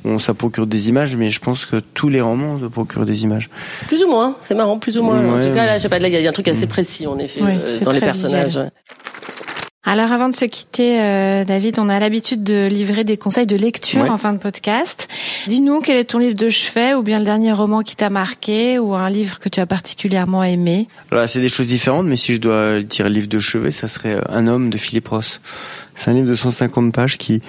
on, 0.05 0.19
ça 0.19 0.33
procure 0.33 0.67
des 0.67 0.89
images, 0.89 1.15
mais 1.15 1.29
je 1.29 1.39
pense 1.39 1.65
que 1.65 1.77
tous 1.77 2.09
les 2.09 2.21
romans 2.21 2.57
te 2.57 2.65
procurent 2.65 3.05
des 3.05 3.23
images. 3.23 3.49
plus 3.87 4.03
ou 4.03 4.09
moins. 4.09 4.35
C'est 4.41 4.55
marrant, 4.55 4.77
plus 4.79 4.97
ou 4.97 5.03
moins. 5.03 5.19
en 5.19 5.35
Ouais. 5.37 5.47
tout 5.47 5.53
cas, 5.53 5.65
là, 5.65 5.77
je 5.77 5.83
sais 5.83 5.89
pas, 5.89 5.99
là, 5.99 6.07
il 6.07 6.13
y 6.21 6.25
a 6.25 6.29
un 6.29 6.33
truc 6.33 6.47
assez 6.47 6.67
précis 6.67 7.05
en 7.07 7.17
effet 7.19 7.41
Oui, 7.41 7.51
euh, 7.63 7.79
dans 7.81 7.91
les 7.91 7.99
personnages. 7.99 8.45
visuel. 8.45 8.71
Alors 9.91 10.11
avant 10.11 10.29
de 10.29 10.35
se 10.35 10.45
quitter, 10.45 11.01
euh, 11.01 11.43
David, 11.45 11.79
on 11.79 11.89
a 11.89 11.99
l'habitude 11.99 12.43
de 12.43 12.67
livrer 12.67 13.03
des 13.03 13.17
conseils 13.17 13.47
de 13.47 13.55
lecture 13.55 14.03
Ouais. 14.03 14.09
en 14.11 14.19
fin 14.19 14.33
de 14.33 14.37
podcast. 14.37 15.07
Dis-nous 15.47 15.81
quel 15.81 15.97
est 15.97 16.03
ton 16.03 16.19
livre 16.19 16.35
de 16.35 16.47
chevet 16.47 16.93
ou 16.93 17.01
bien 17.01 17.17
le 17.17 17.25
dernier 17.25 17.51
roman 17.53 17.81
qui 17.81 17.95
t'a 17.95 18.11
marqué 18.11 18.77
ou 18.77 18.93
un 18.93 19.09
livre 19.09 19.39
que 19.39 19.49
tu 19.49 19.59
as 19.59 19.65
particulièrement 19.65 20.43
aimé? 20.43 20.87
Voilà, 21.09 21.25
c'est 21.25 21.39
des 21.41 21.49
choses 21.49 21.69
différentes, 21.69 22.05
mais 22.05 22.17
si 22.17 22.35
je 22.35 22.39
dois 22.39 22.81
dire 22.81 23.09
livre 23.09 23.27
de 23.27 23.39
chevet, 23.39 23.71
ça 23.71 23.87
serait 23.87 24.13
euh, 24.17 24.21
Un 24.29 24.45
homme 24.45 24.69
de 24.69 24.77
Philippe 24.77 25.07
Ross. 25.07 25.41
C'est 25.99 26.11
un 26.11 26.13
livre 26.13 26.29
de 26.29 26.35
150 26.35 26.93
pages 26.93 27.17
qui, 27.17 27.41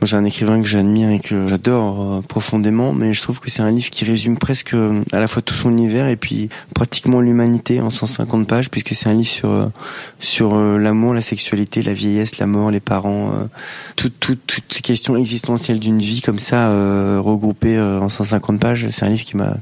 moi 0.00 0.06
j'ai 0.06 0.16
un 0.16 0.24
écrivain 0.24 0.62
que 0.62 0.66
j'admire 0.66 1.10
et 1.10 1.18
que 1.20 1.46
j'adore 1.46 2.00
euh, 2.00 2.22
profondément, 2.22 2.94
mais 2.94 3.12
je 3.12 3.20
trouve 3.20 3.40
que 3.40 3.50
c'est 3.50 3.60
un 3.60 3.70
livre 3.70 3.90
qui 3.90 4.06
résume 4.06 4.38
presque 4.38 4.72
euh, 4.72 5.04
à 5.12 5.20
la 5.20 5.28
fois 5.28 5.42
tout 5.42 5.52
son 5.52 5.70
univers 5.70 6.08
et 6.08 6.16
puis 6.16 6.48
pratiquement 6.74 7.20
l'humanité 7.20 7.82
en 7.82 7.90
150 7.90 8.46
pages, 8.46 8.70
puisque 8.70 8.94
c'est 8.94 9.10
un 9.10 9.12
livre 9.12 9.28
sur 9.28 9.50
euh, 9.50 9.66
sur 10.18 10.56
l'amour, 10.56 11.12
la 11.12 11.20
sexualité, 11.20 11.82
la 11.82 11.92
vieillesse, 11.92 12.38
la 12.38 12.46
mort, 12.46 12.70
les 12.70 12.80
parents, 12.80 13.32
euh, 13.34 13.44
toutes 13.96 14.18
toutes 14.18 14.46
toutes 14.46 14.74
les 14.76 14.80
questions 14.80 15.14
existentielles 15.18 15.78
d'une 15.78 15.98
vie 15.98 16.22
comme 16.22 16.38
ça 16.38 16.70
regroupées 17.20 17.78
en 17.78 18.08
150 18.08 18.58
pages. 18.58 18.88
C'est 18.88 19.04
un 19.04 19.10
livre 19.10 19.24
qui 19.24 19.36
m'a 19.36 19.58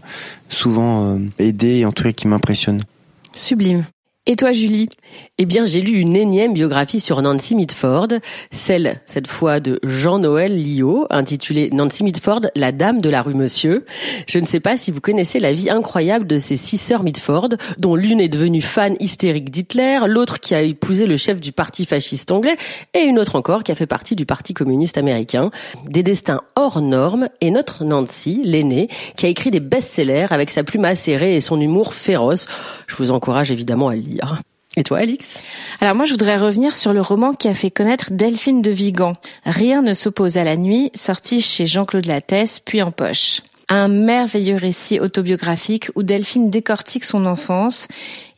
souvent 0.48 1.18
aidé 1.40 1.78
et 1.78 1.84
en 1.84 1.90
tout 1.90 2.04
cas 2.04 2.12
qui 2.12 2.28
m'impressionne. 2.28 2.82
Sublime. 3.34 3.84
Et 4.30 4.36
toi, 4.36 4.52
Julie? 4.52 4.90
Eh 5.38 5.46
bien, 5.46 5.64
j'ai 5.64 5.80
lu 5.80 5.98
une 5.98 6.14
énième 6.14 6.52
biographie 6.52 7.00
sur 7.00 7.22
Nancy 7.22 7.54
Mitford, 7.54 8.08
celle, 8.50 9.00
cette 9.06 9.26
fois, 9.26 9.58
de 9.58 9.80
Jean-Noël 9.82 10.54
Lio, 10.54 11.06
intitulée 11.08 11.70
Nancy 11.72 12.04
Mitford, 12.04 12.42
la 12.54 12.70
dame 12.70 13.00
de 13.00 13.08
la 13.08 13.22
rue 13.22 13.32
Monsieur. 13.32 13.86
Je 14.26 14.38
ne 14.38 14.44
sais 14.44 14.60
pas 14.60 14.76
si 14.76 14.90
vous 14.90 15.00
connaissez 15.00 15.38
la 15.38 15.54
vie 15.54 15.70
incroyable 15.70 16.26
de 16.26 16.38
ces 16.38 16.58
six 16.58 16.76
sœurs 16.76 17.04
Mitford, 17.04 17.48
dont 17.78 17.94
l'une 17.94 18.20
est 18.20 18.28
devenue 18.28 18.60
fan 18.60 18.96
hystérique 19.00 19.50
d'Hitler, 19.50 20.00
l'autre 20.06 20.40
qui 20.40 20.54
a 20.54 20.60
épousé 20.60 21.06
le 21.06 21.16
chef 21.16 21.40
du 21.40 21.52
parti 21.52 21.86
fasciste 21.86 22.30
anglais, 22.30 22.58
et 22.92 23.04
une 23.04 23.18
autre 23.18 23.34
encore 23.34 23.64
qui 23.64 23.72
a 23.72 23.76
fait 23.76 23.86
partie 23.86 24.14
du 24.14 24.26
parti 24.26 24.52
communiste 24.52 24.98
américain. 24.98 25.50
Des 25.86 26.02
destins 26.02 26.42
hors 26.54 26.82
normes, 26.82 27.30
et 27.40 27.50
notre 27.50 27.82
Nancy, 27.82 28.42
l'aînée, 28.44 28.88
qui 29.16 29.24
a 29.24 29.30
écrit 29.30 29.50
des 29.50 29.60
best-sellers 29.60 30.26
avec 30.28 30.50
sa 30.50 30.64
plume 30.64 30.84
acérée 30.84 31.34
et 31.34 31.40
son 31.40 31.58
humour 31.58 31.94
féroce. 31.94 32.46
Je 32.88 32.96
vous 32.96 33.10
encourage 33.10 33.50
évidemment 33.50 33.88
à 33.88 33.94
lire. 33.94 34.17
Et 34.76 34.84
toi, 34.84 34.98
Alix? 34.98 35.42
Alors 35.80 35.96
moi, 35.96 36.04
je 36.04 36.12
voudrais 36.12 36.36
revenir 36.36 36.76
sur 36.76 36.92
le 36.92 37.00
roman 37.00 37.34
qui 37.34 37.48
a 37.48 37.54
fait 37.54 37.70
connaître 37.70 38.12
Delphine 38.12 38.62
de 38.62 38.70
Vigan. 38.70 39.14
Rien 39.44 39.82
ne 39.82 39.94
s'oppose 39.94 40.36
à 40.36 40.44
la 40.44 40.56
nuit, 40.56 40.90
sorti 40.94 41.40
chez 41.40 41.66
Jean-Claude 41.66 42.06
Lattès, 42.06 42.60
puis 42.60 42.82
en 42.82 42.92
poche. 42.92 43.42
Un 43.68 43.88
merveilleux 43.88 44.56
récit 44.56 45.00
autobiographique 45.00 45.90
où 45.94 46.02
Delphine 46.02 46.48
décortique 46.48 47.04
son 47.04 47.26
enfance 47.26 47.88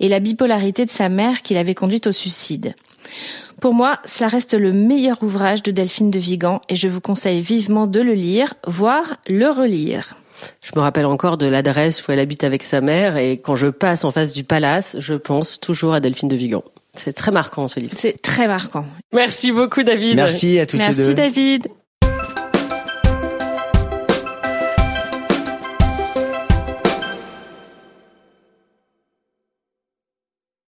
et 0.01 0.09
la 0.09 0.19
bipolarité 0.19 0.85
de 0.85 0.91
sa 0.91 1.09
mère 1.09 1.43
qui 1.43 1.55
l'avait 1.55 1.75
conduite 1.75 2.07
au 2.07 2.13
suicide. 2.13 2.75
Pour 3.61 3.75
moi, 3.75 3.99
cela 4.05 4.29
reste 4.29 4.55
le 4.55 4.73
meilleur 4.73 5.23
ouvrage 5.23 5.63
de 5.63 5.71
Delphine 5.71 6.11
de 6.11 6.19
Vigan 6.19 6.61
et 6.69 6.77
je 6.77 6.89
vous 6.89 7.01
conseille 7.01 7.43
vivement 7.43 7.87
de 7.87 8.01
le 8.01 8.15
lire, 8.15 8.55
voire 8.67 9.19
le 9.29 9.51
relire. 9.51 10.17
Je 10.63 10.73
me 10.77 10.81
rappelle 10.81 11.07
encore 11.07 11.37
de 11.37 11.47
l'adresse 11.47 12.07
où 12.07 12.13
elle 12.13 12.19
habite 12.19 12.45
avec 12.45 12.63
sa 12.63 12.81
mère 12.81 13.17
et 13.17 13.39
quand 13.39 13.57
je 13.57 13.67
passe 13.67 14.05
en 14.05 14.11
face 14.11 14.33
du 14.33 14.45
palace, 14.45 14.97
je 14.99 15.15
pense 15.15 15.61
toujours 15.61 15.95
à 15.95 16.01
Delphine 16.01 16.29
de 16.29 16.37
Vigan. 16.37 16.63
C'est 16.95 17.13
très 17.13 17.31
marquant 17.31 17.69
ce 17.69 17.81
livre. 17.81 17.95
C'est 17.97 18.21
très 18.21 18.49
marquant. 18.49 18.85
Merci 19.13 19.53
beaucoup 19.53 19.83
David. 19.83 20.17
Merci 20.17 20.59
à 20.59 20.67
toutes 20.67 20.81
les 20.81 20.89
deux. 20.89 20.97
Merci 20.97 21.15
David. 21.15 21.69